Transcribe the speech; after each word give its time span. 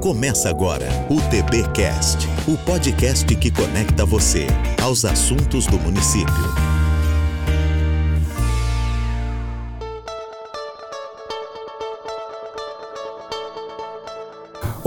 Começa 0.00 0.50
agora 0.50 0.86
o 1.08 1.20
TBcast, 1.30 2.28
o 2.46 2.56
podcast 2.58 3.34
que 3.34 3.50
conecta 3.50 4.04
você 4.04 4.46
aos 4.80 5.04
assuntos 5.04 5.66
do 5.66 5.78
município. 5.78 6.75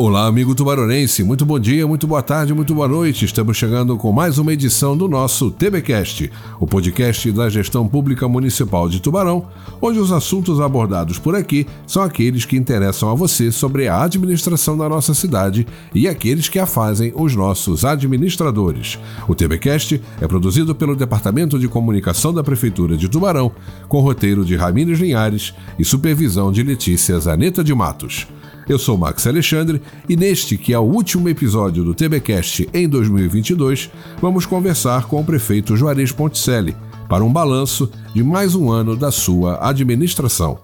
Olá, 0.02 0.28
amigo 0.28 0.56
tubaronense. 0.56 1.26
Muito 1.26 1.46
bom 1.46 1.60
dia, 1.60 1.86
muito 1.86 2.08
boa 2.08 2.24
tarde, 2.24 2.54
muito 2.54 2.74
boa 2.74 2.88
noite. 2.88 3.26
Estamos 3.26 3.58
chegando 3.58 3.98
com 3.98 4.14
mais 4.14 4.38
uma 4.38 4.54
edição 4.54 4.96
do 4.96 5.10
nosso 5.10 5.52
TBcast, 5.52 6.32
o 6.58 6.66
podcast 6.66 7.30
da 7.34 7.50
Gestão 7.50 7.86
Pública 7.86 8.26
Municipal 8.26 8.88
de 8.88 9.02
Tubarão, 9.02 9.48
onde 9.82 10.00
os 10.00 10.14
assuntos 10.14 10.62
abordados 10.62 11.20
por 11.20 11.36
aqui 11.36 11.68
são 11.86 12.02
aqueles 12.02 12.46
que 12.46 12.56
interessam 12.56 13.10
a 13.10 13.14
você 13.14 13.52
sobre 13.52 13.90
a 13.90 14.02
administração 14.02 14.78
da 14.78 14.88
nossa 14.88 15.14
cidade 15.14 15.68
e 15.94 16.08
aqueles 16.08 16.48
que 16.48 16.60
a 16.60 16.66
fazem 16.66 17.12
os 17.14 17.36
nossos 17.36 17.84
administradores. 17.84 18.98
O 19.28 19.36
TBcast 19.36 20.02
é 20.22 20.28
produzido 20.30 20.74
pelo 20.74 20.96
Departamento 20.96 21.60
de 21.60 21.68
Comunicação 21.68 22.34
da 22.34 22.42
Prefeitura 22.42 22.96
de 22.96 23.10
Tubarão, 23.10 23.52
com 23.90 24.00
roteiro 24.00 24.46
de 24.46 24.56
Ramires 24.56 24.98
Linhares 24.98 25.54
e 25.78 25.84
supervisão 25.84 26.54
de 26.54 26.64
Letícia 26.64 27.20
Zaneta 27.20 27.62
de 27.62 27.76
Matos. 27.76 28.26
Eu 28.70 28.78
sou 28.78 28.96
Max 28.96 29.26
Alexandre 29.26 29.82
e 30.08 30.16
neste, 30.16 30.56
que 30.56 30.76
é 30.76 30.78
o 30.78 30.84
último 30.84 31.28
episódio 31.28 31.84
do 31.84 31.96
TBcast 31.96 32.70
em 32.72 32.88
2022, 32.88 33.90
vamos 34.22 34.46
conversar 34.46 35.08
com 35.08 35.20
o 35.20 35.26
prefeito 35.26 35.76
Juarez 35.76 36.12
Ponticelli 36.12 36.78
para 37.10 37.24
um 37.24 37.34
balanço 37.34 37.90
de 38.14 38.24
mais 38.24 38.54
um 38.54 38.70
ano 38.70 38.96
da 38.96 39.10
sua 39.10 39.58
administração. 39.68 40.60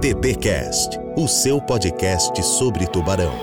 TBcast, 0.00 0.98
o 1.18 1.28
seu 1.28 1.60
podcast 1.60 2.42
sobre 2.42 2.86
Tubarão. 2.86 3.34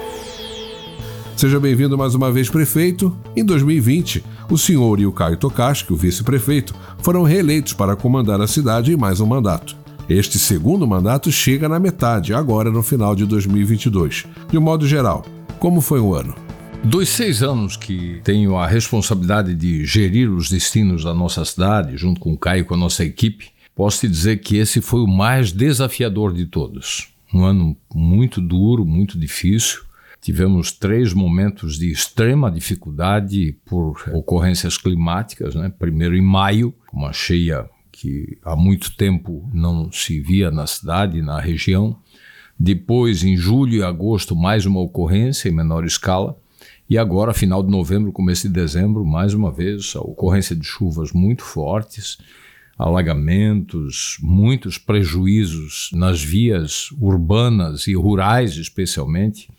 Seja 1.37 1.59
bem-vindo 1.59 1.95
mais 1.95 2.15
uma 2.15 2.31
vez, 2.31 2.49
prefeito. 2.49 3.15
Em 3.35 3.45
2020, 3.45 4.23
o 4.49 4.57
senhor 4.57 4.99
e 4.99 5.05
o 5.05 5.11
Caio 5.11 5.37
Tokashi, 5.37 5.93
o 5.93 5.95
vice-prefeito, 5.95 6.73
foram 7.03 7.21
reeleitos 7.21 7.73
para 7.73 7.95
comandar 7.95 8.41
a 8.41 8.47
cidade 8.47 8.91
em 8.91 8.97
mais 8.97 9.19
um 9.19 9.27
mandato. 9.27 9.84
Este 10.07 10.37
segundo 10.37 10.85
mandato 10.85 11.31
chega 11.31 11.67
na 11.67 11.79
metade, 11.79 12.31
agora 12.31 12.69
no 12.69 12.83
final 12.83 13.15
de 13.15 13.25
2022. 13.25 14.25
De 14.51 14.55
um 14.55 14.61
modo 14.61 14.87
geral, 14.87 15.25
como 15.57 15.81
foi 15.81 15.99
o 15.99 16.13
ano? 16.13 16.35
Dos 16.83 17.09
seis 17.09 17.41
anos 17.41 17.75
que 17.75 18.21
tenho 18.23 18.55
a 18.55 18.67
responsabilidade 18.67 19.55
de 19.55 19.83
gerir 19.83 20.29
os 20.29 20.47
destinos 20.47 21.03
da 21.03 21.11
nossa 21.11 21.43
cidade, 21.43 21.97
junto 21.97 22.21
com 22.21 22.33
o 22.33 22.37
Caio 22.37 22.61
e 22.61 22.63
com 22.63 22.75
a 22.75 22.77
nossa 22.77 23.03
equipe, 23.03 23.49
posso 23.73 24.01
te 24.01 24.07
dizer 24.07 24.37
que 24.37 24.57
esse 24.57 24.79
foi 24.79 25.01
o 25.01 25.07
mais 25.07 25.51
desafiador 25.51 26.31
de 26.33 26.45
todos. 26.45 27.07
Um 27.33 27.43
ano 27.43 27.75
muito 27.91 28.39
duro, 28.39 28.85
muito 28.85 29.17
difícil. 29.17 29.81
Tivemos 30.21 30.71
três 30.71 31.13
momentos 31.13 31.79
de 31.79 31.91
extrema 31.91 32.51
dificuldade 32.51 33.57
por 33.65 34.03
ocorrências 34.13 34.77
climáticas. 34.77 35.55
Né? 35.55 35.73
Primeiro, 35.79 36.15
em 36.15 36.21
maio, 36.21 36.75
uma 36.93 37.11
cheia 37.11 37.67
que 37.95 38.37
há 38.43 38.57
muito 38.57 38.93
tempo 38.97 39.49
não 39.53 39.89
se 39.89 40.19
via 40.19 40.51
na 40.51 40.67
cidade, 40.67 41.21
na 41.21 41.39
região. 41.39 41.97
Depois, 42.59 43.23
em 43.23 43.37
julho 43.37 43.75
e 43.75 43.83
agosto, 43.83 44.35
mais 44.35 44.65
uma 44.65 44.81
ocorrência 44.81 45.47
em 45.47 45.53
menor 45.53 45.85
escala. 45.85 46.37
E 46.89 46.97
agora, 46.97 47.33
final 47.33 47.63
de 47.63 47.71
novembro, 47.71 48.11
começo 48.11 48.49
de 48.49 48.53
dezembro, 48.53 49.05
mais 49.05 49.33
uma 49.33 49.49
vez, 49.49 49.93
a 49.95 50.01
ocorrência 50.01 50.53
de 50.53 50.65
chuvas 50.65 51.13
muito 51.13 51.41
fortes, 51.41 52.17
alagamentos, 52.77 54.17
muitos 54.21 54.77
prejuízos 54.77 55.89
nas 55.93 56.21
vias 56.21 56.91
urbanas 56.99 57.87
e 57.87 57.95
rurais, 57.95 58.57
especialmente, 58.57 59.49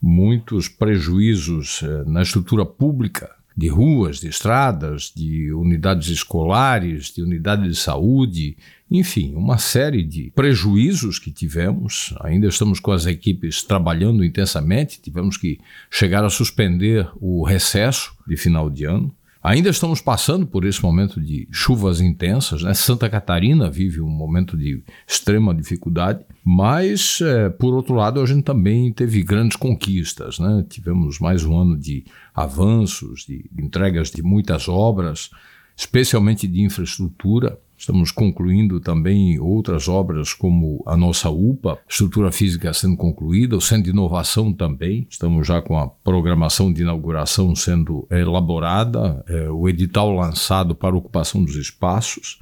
muitos 0.00 0.68
prejuízos 0.68 1.80
eh, 1.82 2.04
na 2.06 2.22
estrutura 2.22 2.64
pública 2.64 3.28
de 3.56 3.68
ruas, 3.68 4.20
de 4.20 4.28
estradas, 4.28 5.10
de 5.16 5.50
unidades 5.52 6.08
escolares, 6.08 7.12
de 7.14 7.22
unidades 7.22 7.66
de 7.66 7.76
saúde, 7.76 8.56
enfim, 8.90 9.34
uma 9.34 9.56
série 9.56 10.04
de 10.04 10.30
prejuízos 10.34 11.18
que 11.18 11.32
tivemos. 11.32 12.14
Ainda 12.20 12.46
estamos 12.48 12.78
com 12.78 12.92
as 12.92 13.06
equipes 13.06 13.62
trabalhando 13.62 14.22
intensamente, 14.22 15.00
tivemos 15.00 15.38
que 15.38 15.58
chegar 15.90 16.22
a 16.22 16.30
suspender 16.30 17.08
o 17.18 17.44
recesso 17.44 18.14
de 18.26 18.36
final 18.36 18.68
de 18.68 18.84
ano. 18.84 19.14
Ainda 19.46 19.70
estamos 19.70 20.00
passando 20.00 20.44
por 20.44 20.64
esse 20.64 20.82
momento 20.82 21.20
de 21.20 21.46
chuvas 21.52 22.00
intensas, 22.00 22.64
né? 22.64 22.74
Santa 22.74 23.08
Catarina 23.08 23.70
vive 23.70 24.00
um 24.00 24.08
momento 24.08 24.56
de 24.56 24.82
extrema 25.06 25.54
dificuldade, 25.54 26.24
mas, 26.44 27.20
é, 27.20 27.48
por 27.48 27.72
outro 27.72 27.94
lado, 27.94 28.20
a 28.20 28.26
gente 28.26 28.42
também 28.42 28.92
teve 28.92 29.22
grandes 29.22 29.56
conquistas, 29.56 30.40
né? 30.40 30.66
Tivemos 30.68 31.20
mais 31.20 31.44
um 31.44 31.56
ano 31.56 31.78
de 31.78 32.04
avanços, 32.34 33.24
de 33.24 33.48
entregas 33.56 34.10
de 34.10 34.20
muitas 34.20 34.66
obras, 34.66 35.30
especialmente 35.76 36.48
de 36.48 36.62
infraestrutura. 36.62 37.56
Estamos 37.76 38.10
concluindo 38.10 38.80
também 38.80 39.38
outras 39.38 39.88
obras, 39.88 40.32
como 40.32 40.82
a 40.86 40.96
nossa 40.96 41.28
UPA, 41.28 41.78
estrutura 41.88 42.32
física 42.32 42.72
sendo 42.72 42.96
concluída, 42.96 43.56
o 43.56 43.60
Centro 43.60 43.84
de 43.84 43.90
Inovação 43.90 44.52
também. 44.52 45.06
Estamos 45.10 45.46
já 45.46 45.60
com 45.60 45.78
a 45.78 45.86
programação 45.86 46.72
de 46.72 46.82
inauguração 46.82 47.54
sendo 47.54 48.06
elaborada, 48.10 49.22
é, 49.28 49.50
o 49.50 49.68
edital 49.68 50.10
lançado 50.10 50.74
para 50.74 50.96
ocupação 50.96 51.44
dos 51.44 51.56
espaços. 51.56 52.38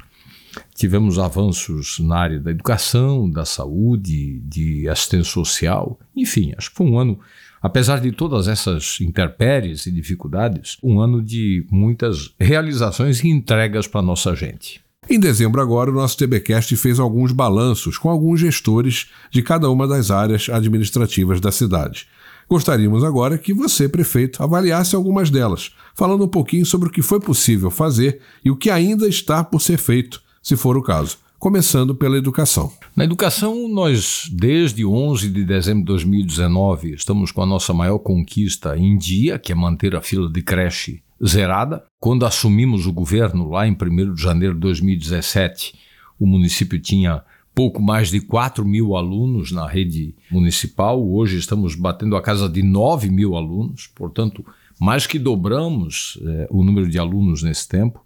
Tivemos 0.74 1.18
avanços 1.18 1.98
na 1.98 2.16
área 2.16 2.38
da 2.38 2.52
educação, 2.52 3.28
da 3.28 3.44
saúde, 3.44 4.40
de 4.40 4.88
assistência 4.88 5.32
social. 5.32 5.98
Enfim, 6.14 6.52
acho 6.56 6.70
que 6.70 6.76
foi 6.76 6.86
um 6.86 6.98
ano 6.98 7.18
apesar 7.64 7.98
de 7.98 8.12
todas 8.12 8.46
essas 8.46 9.00
intempéries 9.00 9.86
e 9.86 9.90
dificuldades, 9.90 10.76
um 10.82 11.00
ano 11.00 11.22
de 11.22 11.66
muitas 11.70 12.34
realizações 12.38 13.24
e 13.24 13.28
entregas 13.28 13.86
para 13.88 14.02
nossa 14.02 14.36
gente. 14.36 14.83
Em 15.09 15.20
dezembro 15.20 15.60
agora, 15.60 15.91
o 15.91 15.94
nosso 15.94 16.16
TBcast 16.16 16.75
fez 16.76 16.98
alguns 16.98 17.31
balanços 17.31 17.98
com 17.98 18.09
alguns 18.09 18.41
gestores 18.41 19.10
de 19.31 19.42
cada 19.42 19.70
uma 19.70 19.87
das 19.87 20.10
áreas 20.10 20.48
administrativas 20.48 21.41
da 21.41 21.53
cidade. 21.53 22.06
Gostaríamos 22.48 23.04
agora 23.04 23.37
que 23.37 23.53
você, 23.53 23.88
prefeito, 23.88 24.43
avaliasse 24.43 24.97
algumas 24.97 25.31
delas, 25.31 25.72
falando 25.94 26.25
um 26.25 26.28
pouquinho 26.28 26.64
sobre 26.64 26.88
o 26.88 26.93
que 26.93 27.03
foi 27.03 27.20
possível 27.20 27.70
fazer 27.70 28.20
e 28.44 28.50
o 28.50 28.56
que 28.56 28.70
ainda 28.70 29.06
está 29.06 29.44
por 29.44 29.60
ser 29.60 29.78
feito, 29.78 30.22
se 30.43 30.56
for 30.56 30.76
o 30.76 30.82
caso 30.82 31.19
começando 31.44 31.94
pela 31.94 32.16
educação. 32.16 32.72
Na 32.97 33.04
educação, 33.04 33.69
nós, 33.69 34.31
desde 34.32 34.82
11 34.82 35.28
de 35.28 35.44
dezembro 35.44 35.81
de 35.81 35.88
2019, 35.88 36.94
estamos 36.94 37.31
com 37.31 37.43
a 37.43 37.47
nossa 37.47 37.75
maior 37.75 37.98
conquista 37.98 38.78
em 38.78 38.97
dia, 38.97 39.38
que 39.38 39.53
é 39.53 39.54
manter 39.54 39.94
a 39.94 40.00
fila 40.00 40.32
de 40.32 40.41
creche 40.41 41.03
zerada. 41.25 41.84
Quando 42.00 42.25
assumimos 42.25 42.86
o 42.86 42.92
governo, 42.92 43.50
lá 43.50 43.66
em 43.66 43.72
1 43.72 44.14
de 44.14 44.22
janeiro 44.22 44.54
de 44.54 44.60
2017, 44.60 45.75
o 46.19 46.26
município 46.26 46.80
tinha 46.80 47.22
pouco 47.54 47.80
mais 47.80 48.10
de 48.10 48.20
4 48.20 48.64
mil 48.64 48.97
alunos 48.97 49.52
na 49.52 49.66
rede 49.66 50.14
municipal. 50.30 51.06
Hoje 51.06 51.38
estamos 51.38 51.75
batendo 51.75 52.16
a 52.16 52.22
casa 52.22 52.48
de 52.48 52.62
9 52.62 53.10
mil 53.10 53.36
alunos, 53.36 53.86
portanto, 53.94 54.44
mais 54.80 55.06
que 55.06 55.19
dobramos 55.19 56.19
eh, 56.22 56.48
o 56.50 56.64
número 56.64 56.88
de 56.88 56.98
alunos 56.98 57.42
nesse 57.42 57.69
tempo 57.69 58.04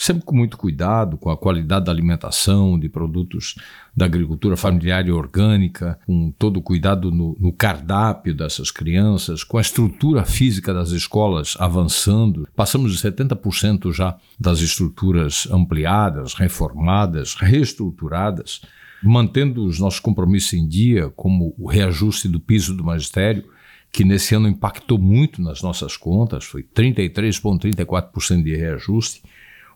sempre 0.00 0.24
com 0.24 0.34
muito 0.34 0.56
cuidado 0.56 1.18
com 1.18 1.28
a 1.28 1.36
qualidade 1.36 1.84
da 1.84 1.92
alimentação, 1.92 2.78
de 2.78 2.88
produtos 2.88 3.56
da 3.94 4.06
agricultura 4.06 4.56
familiar 4.56 5.06
e 5.06 5.12
orgânica, 5.12 6.00
com 6.06 6.32
todo 6.38 6.56
o 6.56 6.62
cuidado 6.62 7.10
no, 7.10 7.36
no 7.38 7.52
cardápio 7.52 8.34
dessas 8.34 8.70
crianças, 8.70 9.44
com 9.44 9.58
a 9.58 9.60
estrutura 9.60 10.24
física 10.24 10.72
das 10.72 10.88
escolas 10.92 11.54
avançando. 11.58 12.48
Passamos 12.56 12.92
de 12.92 12.98
70% 12.98 13.92
já 13.92 14.16
das 14.38 14.60
estruturas 14.60 15.46
ampliadas, 15.50 16.32
reformadas, 16.32 17.34
reestruturadas, 17.34 18.62
mantendo 19.02 19.66
os 19.66 19.78
nossos 19.78 20.00
compromissos 20.00 20.54
em 20.54 20.66
dia, 20.66 21.10
como 21.10 21.54
o 21.58 21.68
reajuste 21.68 22.26
do 22.26 22.40
piso 22.40 22.74
do 22.74 22.82
magistério, 22.82 23.44
que 23.92 24.02
nesse 24.02 24.34
ano 24.34 24.48
impactou 24.48 24.98
muito 24.98 25.42
nas 25.42 25.60
nossas 25.60 25.94
contas, 25.94 26.44
foi 26.44 26.62
33,34% 26.62 28.42
de 28.42 28.56
reajuste 28.56 29.20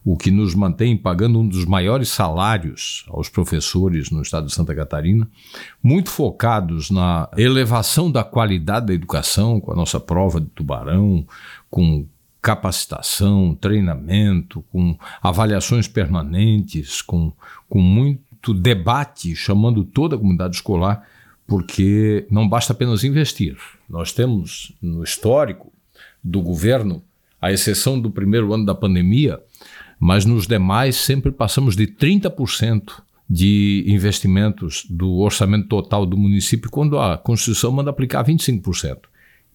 o 0.04 0.18
que 0.18 0.30
nos 0.30 0.54
mantém 0.54 0.96
pagando 0.96 1.40
um 1.40 1.48
dos 1.48 1.64
maiores 1.64 2.10
salários 2.10 3.06
aos 3.08 3.30
professores 3.30 4.10
no 4.10 4.20
estado 4.20 4.46
de 4.46 4.52
Santa 4.52 4.74
Catarina, 4.74 5.26
muito 5.82 6.10
focados 6.10 6.90
na 6.90 7.28
elevação 7.38 8.10
da 8.10 8.22
qualidade 8.22 8.86
da 8.86 8.94
educação, 8.94 9.58
com 9.58 9.72
a 9.72 9.76
nossa 9.76 9.98
prova 9.98 10.40
de 10.40 10.48
tubarão, 10.48 11.26
com 11.70 12.06
capacitação, 12.42 13.56
treinamento, 13.58 14.62
com 14.70 14.94
avaliações 15.22 15.88
permanentes, 15.88 17.00
com, 17.00 17.32
com 17.66 17.80
muito 17.80 18.52
debate, 18.52 19.34
chamando 19.34 19.82
toda 19.82 20.16
a 20.16 20.18
comunidade 20.18 20.56
escolar, 20.56 21.08
porque 21.46 22.26
não 22.30 22.46
basta 22.46 22.74
apenas 22.74 23.04
investir. 23.04 23.56
Nós 23.88 24.12
temos 24.12 24.72
no 24.82 25.02
histórico 25.02 25.72
do 26.22 26.42
governo, 26.42 27.02
à 27.40 27.50
exceção 27.50 27.98
do 27.98 28.10
primeiro 28.10 28.52
ano 28.52 28.66
da 28.66 28.74
pandemia, 28.74 29.40
mas 30.04 30.26
nos 30.26 30.46
demais 30.46 30.96
sempre 30.96 31.32
passamos 31.32 31.74
de 31.74 31.86
30% 31.86 33.00
de 33.28 33.86
investimentos 33.88 34.84
do 34.90 35.20
orçamento 35.20 35.66
total 35.66 36.04
do 36.04 36.14
município, 36.14 36.70
quando 36.70 36.98
a 36.98 37.16
Constituição 37.16 37.72
manda 37.72 37.88
aplicar 37.88 38.22
25%. 38.22 38.98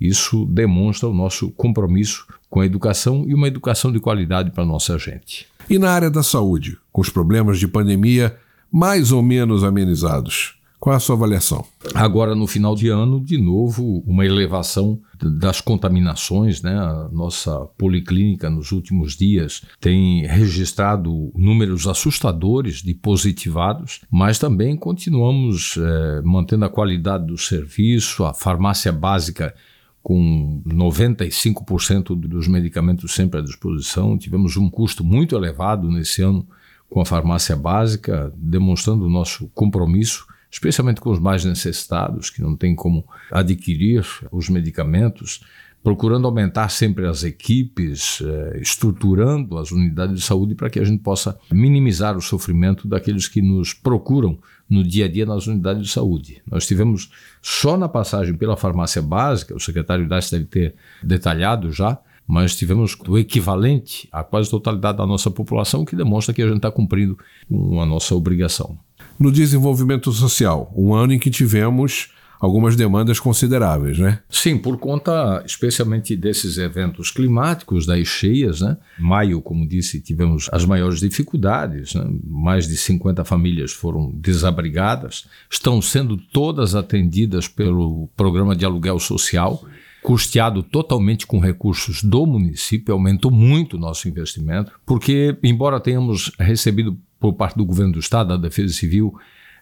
Isso 0.01 0.47
demonstra 0.47 1.07
o 1.07 1.13
nosso 1.13 1.51
compromisso 1.51 2.25
com 2.49 2.61
a 2.61 2.65
educação 2.65 3.25
e 3.27 3.35
uma 3.35 3.47
educação 3.47 3.91
de 3.91 3.99
qualidade 3.99 4.49
para 4.49 4.63
a 4.63 4.65
nossa 4.65 4.97
gente. 4.97 5.45
E 5.69 5.77
na 5.77 5.91
área 5.91 6.09
da 6.09 6.23
saúde, 6.23 6.79
com 6.91 6.99
os 6.99 7.11
problemas 7.11 7.59
de 7.59 7.67
pandemia 7.67 8.35
mais 8.71 9.11
ou 9.11 9.21
menos 9.21 9.63
amenizados? 9.63 10.58
Qual 10.79 10.93
é 10.93 10.97
a 10.97 10.99
sua 10.99 11.15
avaliação? 11.15 11.65
Agora, 11.93 12.33
no 12.33 12.47
final 12.47 12.73
de 12.73 12.87
ano, 12.87 13.19
de 13.19 13.37
novo, 13.37 14.01
uma 14.07 14.25
elevação 14.25 15.01
das 15.21 15.59
contaminações. 15.59 16.61
Né? 16.61 16.73
A 16.73 17.09
nossa 17.11 17.65
policlínica, 17.77 18.49
nos 18.49 18.71
últimos 18.71 19.17
dias, 19.17 19.61
tem 19.81 20.25
registrado 20.25 21.33
números 21.35 21.85
assustadores 21.85 22.81
de 22.81 22.93
positivados, 22.93 23.99
mas 24.09 24.39
também 24.39 24.77
continuamos 24.77 25.77
é, 25.77 26.21
mantendo 26.21 26.63
a 26.63 26.69
qualidade 26.69 27.27
do 27.27 27.37
serviço, 27.37 28.23
a 28.23 28.33
farmácia 28.33 28.93
básica 28.93 29.53
com 30.01 30.63
95% 30.65 32.15
dos 32.15 32.47
medicamentos 32.47 33.13
sempre 33.13 33.41
à 33.41 33.43
disposição. 33.43 34.17
Tivemos 34.17 34.55
um 34.55 34.69
custo 34.69 35.03
muito 35.03 35.35
elevado 35.35 35.91
nesse 35.91 36.21
ano 36.21 36.47
com 36.89 37.01
a 37.01 37.05
farmácia 37.05 37.55
básica, 37.57 38.31
demonstrando 38.37 39.05
o 39.05 39.09
nosso 39.09 39.49
compromisso 39.53 40.25
especialmente 40.51 40.99
com 40.99 41.11
os 41.11 41.19
mais 41.19 41.45
necessitados, 41.45 42.29
que 42.29 42.41
não 42.41 42.55
têm 42.55 42.75
como 42.75 43.05
adquirir 43.31 44.05
os 44.31 44.49
medicamentos, 44.49 45.41
procurando 45.83 46.27
aumentar 46.27 46.69
sempre 46.69 47.05
as 47.07 47.23
equipes, 47.23 48.21
eh, 48.21 48.59
estruturando 48.61 49.57
as 49.57 49.71
unidades 49.71 50.15
de 50.15 50.21
saúde 50.21 50.55
para 50.55 50.69
que 50.69 50.79
a 50.79 50.83
gente 50.83 51.01
possa 51.01 51.39
minimizar 51.51 52.17
o 52.17 52.21
sofrimento 52.21 52.87
daqueles 52.87 53.27
que 53.27 53.41
nos 53.41 53.73
procuram 53.73 54.37
no 54.69 54.83
dia 54.83 55.05
a 55.05 55.07
dia 55.07 55.25
nas 55.25 55.47
unidades 55.47 55.83
de 55.83 55.89
saúde. 55.89 56.41
Nós 56.49 56.67
tivemos 56.67 57.09
só 57.41 57.77
na 57.77 57.87
passagem 57.87 58.35
pela 58.35 58.57
farmácia 58.57 59.01
básica, 59.01 59.55
o 59.55 59.59
secretário 59.59 60.07
Dice 60.07 60.31
deve 60.31 60.45
ter 60.45 60.75
detalhado 61.01 61.71
já, 61.71 61.97
mas 62.27 62.55
tivemos 62.55 62.95
o 63.07 63.17
equivalente 63.17 64.07
à 64.11 64.23
quase 64.23 64.51
totalidade 64.51 64.97
da 64.97 65.05
nossa 65.05 65.31
população, 65.31 65.85
que 65.85 65.95
demonstra 65.95 66.33
que 66.33 66.41
a 66.41 66.47
gente 66.47 66.57
está 66.57 66.69
cumprindo 66.69 67.17
com 67.47 67.81
a 67.81 67.85
nossa 67.85 68.13
obrigação 68.13 68.77
no 69.19 69.31
desenvolvimento 69.31 70.11
social, 70.11 70.71
um 70.75 70.93
ano 70.93 71.13
em 71.13 71.19
que 71.19 71.29
tivemos 71.29 72.09
algumas 72.39 72.75
demandas 72.75 73.19
consideráveis, 73.19 73.99
né? 73.99 74.19
Sim, 74.29 74.57
por 74.57 74.77
conta 74.77 75.43
especialmente 75.45 76.15
desses 76.15 76.57
eventos 76.57 77.11
climáticos, 77.11 77.85
das 77.85 78.07
cheias, 78.07 78.61
né? 78.61 78.77
Maio, 78.97 79.41
como 79.41 79.67
disse, 79.67 79.99
tivemos 79.99 80.49
as 80.51 80.63
maiores 80.63 81.01
dificuldades, 81.01 81.93
né? 81.93 82.09
mais 82.23 82.67
de 82.67 82.77
50 82.77 83.25
famílias 83.25 83.73
foram 83.73 84.11
desabrigadas, 84.15 85.27
estão 85.51 85.81
sendo 85.81 86.15
todas 86.15 86.75
atendidas 86.75 87.47
pelo 87.47 88.07
programa 88.15 88.55
de 88.55 88.63
aluguel 88.63 88.99
social, 88.99 89.61
custeado 90.01 90.63
totalmente 90.63 91.27
com 91.27 91.39
recursos 91.39 92.01
do 92.01 92.25
município, 92.25 92.93
aumentou 92.93 93.29
muito 93.29 93.75
o 93.75 93.79
nosso 93.79 94.07
investimento, 94.07 94.71
porque 94.85 95.37
embora 95.43 95.77
tenhamos 95.77 96.31
recebido 96.39 96.97
por 97.19 97.33
parte 97.33 97.57
do 97.57 97.65
governo 97.65 97.93
do 97.93 97.99
estado, 97.99 98.29
da 98.29 98.37
Defesa 98.37 98.73
Civil, 98.73 99.13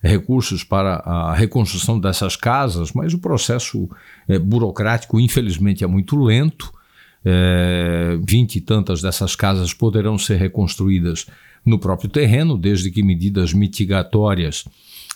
recursos 0.01 0.63
para 0.63 0.97
a 0.97 1.33
reconstrução 1.33 1.99
dessas 1.99 2.35
casas, 2.35 2.91
mas 2.93 3.13
o 3.13 3.19
processo 3.19 3.89
é, 4.27 4.37
burocrático, 4.37 5.19
infelizmente, 5.19 5.83
é 5.83 5.87
muito 5.87 6.15
lento. 6.15 6.71
É, 7.25 8.17
vinte 8.25 8.55
e 8.55 8.61
tantas 8.61 9.01
dessas 9.01 9.35
casas 9.35 9.73
poderão 9.73 10.17
ser 10.17 10.37
reconstruídas 10.37 11.25
no 11.65 11.77
próprio 11.77 12.09
terreno, 12.09 12.57
desde 12.57 12.89
que 12.89 13.03
medidas 13.03 13.51
mitigatórias 13.53 14.65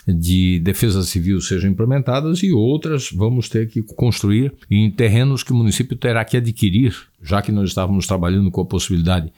de 0.06 0.58
defesa 0.58 1.02
civil 1.04 1.40
sejam 1.40 1.70
implementadas 1.70 2.42
e 2.42 2.52
outras 2.52 3.10
vamos 3.12 3.48
ter 3.48 3.68
que 3.68 3.82
construir 3.82 4.52
em 4.70 4.90
terrenos 4.90 5.42
que 5.42 5.52
o 5.52 5.54
município 5.54 5.96
terá 5.96 6.24
que 6.24 6.36
adquirir, 6.36 6.94
já 7.22 7.40
que 7.40 7.52
nós 7.52 7.70
estávamos 7.70 8.06
trabalhando 8.06 8.50
com 8.50 8.60
a 8.60 8.66
possibilidade 8.66 9.32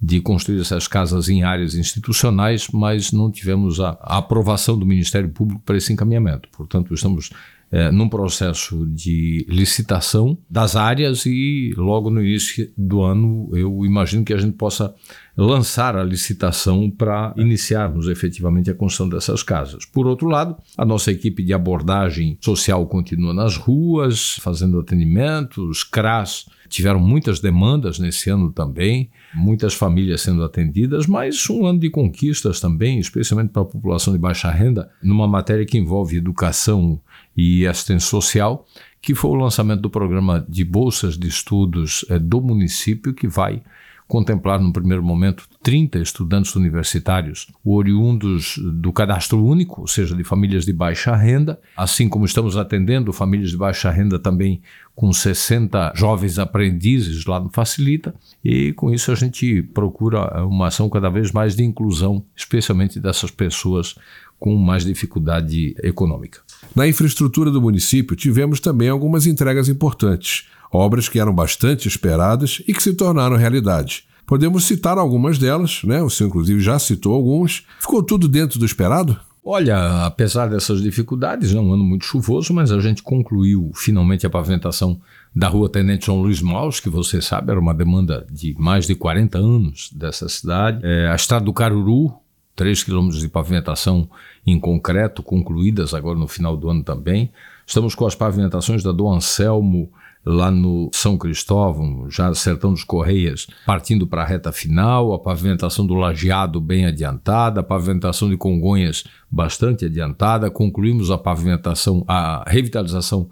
de 0.00 0.20
construir 0.20 0.60
essas 0.60 0.88
casas 0.88 1.28
em 1.28 1.42
áreas 1.42 1.74
institucionais, 1.74 2.68
mas 2.72 3.12
não 3.12 3.30
tivemos 3.30 3.80
a, 3.80 3.98
a 4.00 4.18
aprovação 4.18 4.78
do 4.78 4.86
Ministério 4.86 5.28
Público 5.28 5.62
para 5.64 5.76
esse 5.76 5.92
encaminhamento. 5.92 6.48
Portanto, 6.50 6.94
estamos 6.94 7.30
é, 7.70 7.90
num 7.92 8.08
processo 8.08 8.86
de 8.86 9.46
licitação 9.48 10.36
das 10.48 10.74
áreas 10.74 11.24
e 11.24 11.72
logo 11.76 12.10
no 12.10 12.20
início 12.20 12.68
do 12.76 13.02
ano 13.02 13.48
eu 13.52 13.84
imagino 13.84 14.24
que 14.24 14.32
a 14.32 14.38
gente 14.38 14.56
possa 14.56 14.92
lançar 15.36 15.96
a 15.96 16.02
licitação 16.02 16.90
para 16.90 17.32
iniciarmos 17.36 18.08
efetivamente 18.08 18.70
a 18.70 18.74
construção 18.74 19.08
dessas 19.08 19.42
casas. 19.42 19.84
Por 19.84 20.06
outro 20.06 20.28
lado, 20.28 20.56
a 20.76 20.84
nossa 20.84 21.12
equipe 21.12 21.44
de 21.44 21.54
abordagem 21.54 22.36
social 22.40 22.84
continua 22.86 23.32
nas 23.32 23.56
ruas, 23.56 24.36
fazendo 24.40 24.80
atendimentos, 24.80 25.84
CRAS 25.84 26.46
tiveram 26.70 27.00
muitas 27.00 27.40
demandas 27.40 27.98
nesse 27.98 28.30
ano 28.30 28.50
também, 28.50 29.10
muitas 29.34 29.74
famílias 29.74 30.22
sendo 30.22 30.44
atendidas, 30.44 31.06
mas 31.06 31.50
um 31.50 31.66
ano 31.66 31.80
de 31.80 31.90
conquistas 31.90 32.60
também, 32.60 32.98
especialmente 33.00 33.50
para 33.50 33.62
a 33.62 33.66
população 33.66 34.12
de 34.12 34.18
baixa 34.18 34.50
renda, 34.50 34.88
numa 35.02 35.26
matéria 35.26 35.66
que 35.66 35.76
envolve 35.76 36.16
educação 36.16 37.00
e 37.36 37.66
assistência 37.66 38.08
social, 38.08 38.64
que 39.02 39.14
foi 39.14 39.32
o 39.32 39.34
lançamento 39.34 39.80
do 39.80 39.90
programa 39.90 40.46
de 40.48 40.64
bolsas 40.64 41.18
de 41.18 41.26
estudos 41.26 42.04
é, 42.08 42.18
do 42.18 42.40
município, 42.40 43.12
que 43.12 43.26
vai 43.26 43.62
contemplar 44.10 44.60
no 44.60 44.72
primeiro 44.72 45.02
momento 45.02 45.48
30 45.62 46.00
estudantes 46.00 46.56
universitários 46.56 47.46
oriundos 47.64 48.58
do 48.58 48.92
cadastro 48.92 49.42
único, 49.42 49.82
ou 49.82 49.86
seja, 49.86 50.16
de 50.16 50.24
famílias 50.24 50.66
de 50.66 50.72
baixa 50.72 51.14
renda, 51.14 51.60
assim 51.76 52.08
como 52.08 52.24
estamos 52.24 52.56
atendendo 52.56 53.12
famílias 53.12 53.50
de 53.50 53.56
baixa 53.56 53.88
renda 53.88 54.18
também 54.18 54.60
com 54.96 55.12
60 55.12 55.92
jovens 55.94 56.38
aprendizes 56.38 57.24
lá 57.24 57.38
no 57.38 57.48
Facilita, 57.50 58.12
e 58.44 58.72
com 58.72 58.92
isso 58.92 59.12
a 59.12 59.14
gente 59.14 59.62
procura 59.62 60.44
uma 60.44 60.66
ação 60.66 60.90
cada 60.90 61.08
vez 61.08 61.30
mais 61.30 61.54
de 61.54 61.62
inclusão, 61.62 62.24
especialmente 62.34 62.98
dessas 62.98 63.30
pessoas 63.30 63.94
com 64.40 64.56
mais 64.56 64.84
dificuldade 64.84 65.76
econômica. 65.82 66.40
Na 66.74 66.88
infraestrutura 66.88 67.50
do 67.50 67.62
município, 67.62 68.16
tivemos 68.16 68.58
também 68.58 68.88
algumas 68.88 69.26
entregas 69.26 69.68
importantes 69.68 70.48
obras 70.72 71.08
que 71.08 71.18
eram 71.18 71.34
bastante 71.34 71.88
esperadas 71.88 72.62
e 72.66 72.72
que 72.72 72.82
se 72.82 72.94
tornaram 72.94 73.36
realidade. 73.36 74.04
Podemos 74.26 74.64
citar 74.64 74.96
algumas 74.96 75.38
delas, 75.38 75.82
né? 75.82 76.00
O 76.02 76.08
senhor, 76.08 76.28
inclusive, 76.28 76.60
já 76.60 76.78
citou 76.78 77.14
alguns. 77.14 77.66
Ficou 77.80 78.02
tudo 78.02 78.28
dentro 78.28 78.58
do 78.58 78.64
esperado? 78.64 79.18
Olha, 79.44 80.04
apesar 80.04 80.48
dessas 80.48 80.82
dificuldades, 80.82 81.54
é 81.54 81.58
um 81.58 81.72
ano 81.72 81.82
muito 81.82 82.04
chuvoso, 82.04 82.52
mas 82.52 82.70
a 82.70 82.78
gente 82.78 83.02
concluiu 83.02 83.72
finalmente 83.74 84.26
a 84.26 84.30
pavimentação 84.30 85.00
da 85.34 85.48
rua 85.48 85.68
Tenente 85.68 86.06
João 86.06 86.22
Luiz 86.22 86.42
Maus, 86.42 86.78
que 86.78 86.90
você 86.90 87.22
sabe 87.22 87.50
era 87.50 87.58
uma 87.58 87.74
demanda 87.74 88.26
de 88.30 88.54
mais 88.58 88.86
de 88.86 88.94
40 88.94 89.38
anos 89.38 89.90
dessa 89.92 90.28
cidade. 90.28 90.80
É, 90.84 91.08
a 91.08 91.14
estrada 91.14 91.44
do 91.44 91.52
Caruru, 91.52 92.12
3 92.54 92.84
quilômetros 92.84 93.20
de 93.20 93.28
pavimentação 93.28 94.08
em 94.46 94.60
concreto, 94.60 95.22
concluídas 95.22 95.94
agora 95.94 96.18
no 96.18 96.28
final 96.28 96.56
do 96.56 96.68
ano 96.68 96.84
também. 96.84 97.32
Estamos 97.66 97.94
com 97.94 98.06
as 98.06 98.14
pavimentações 98.14 98.82
da 98.82 98.92
Dom 98.92 99.12
Anselmo 99.12 99.90
lá 100.24 100.50
no 100.50 100.90
São 100.92 101.16
Cristóvão, 101.16 102.10
já 102.10 102.32
Sertão 102.34 102.72
dos 102.72 102.84
Correias, 102.84 103.46
partindo 103.64 104.06
para 104.06 104.22
a 104.22 104.26
reta 104.26 104.52
final, 104.52 105.12
a 105.12 105.18
pavimentação 105.18 105.86
do 105.86 105.94
Lajeado 105.94 106.60
bem 106.60 106.86
adiantada, 106.86 107.60
a 107.60 107.64
pavimentação 107.64 108.28
de 108.28 108.36
Congonhas 108.36 109.04
bastante 109.30 109.86
adiantada, 109.86 110.50
concluímos 110.50 111.10
a 111.10 111.18
pavimentação, 111.18 112.04
a 112.06 112.44
revitalização 112.46 113.30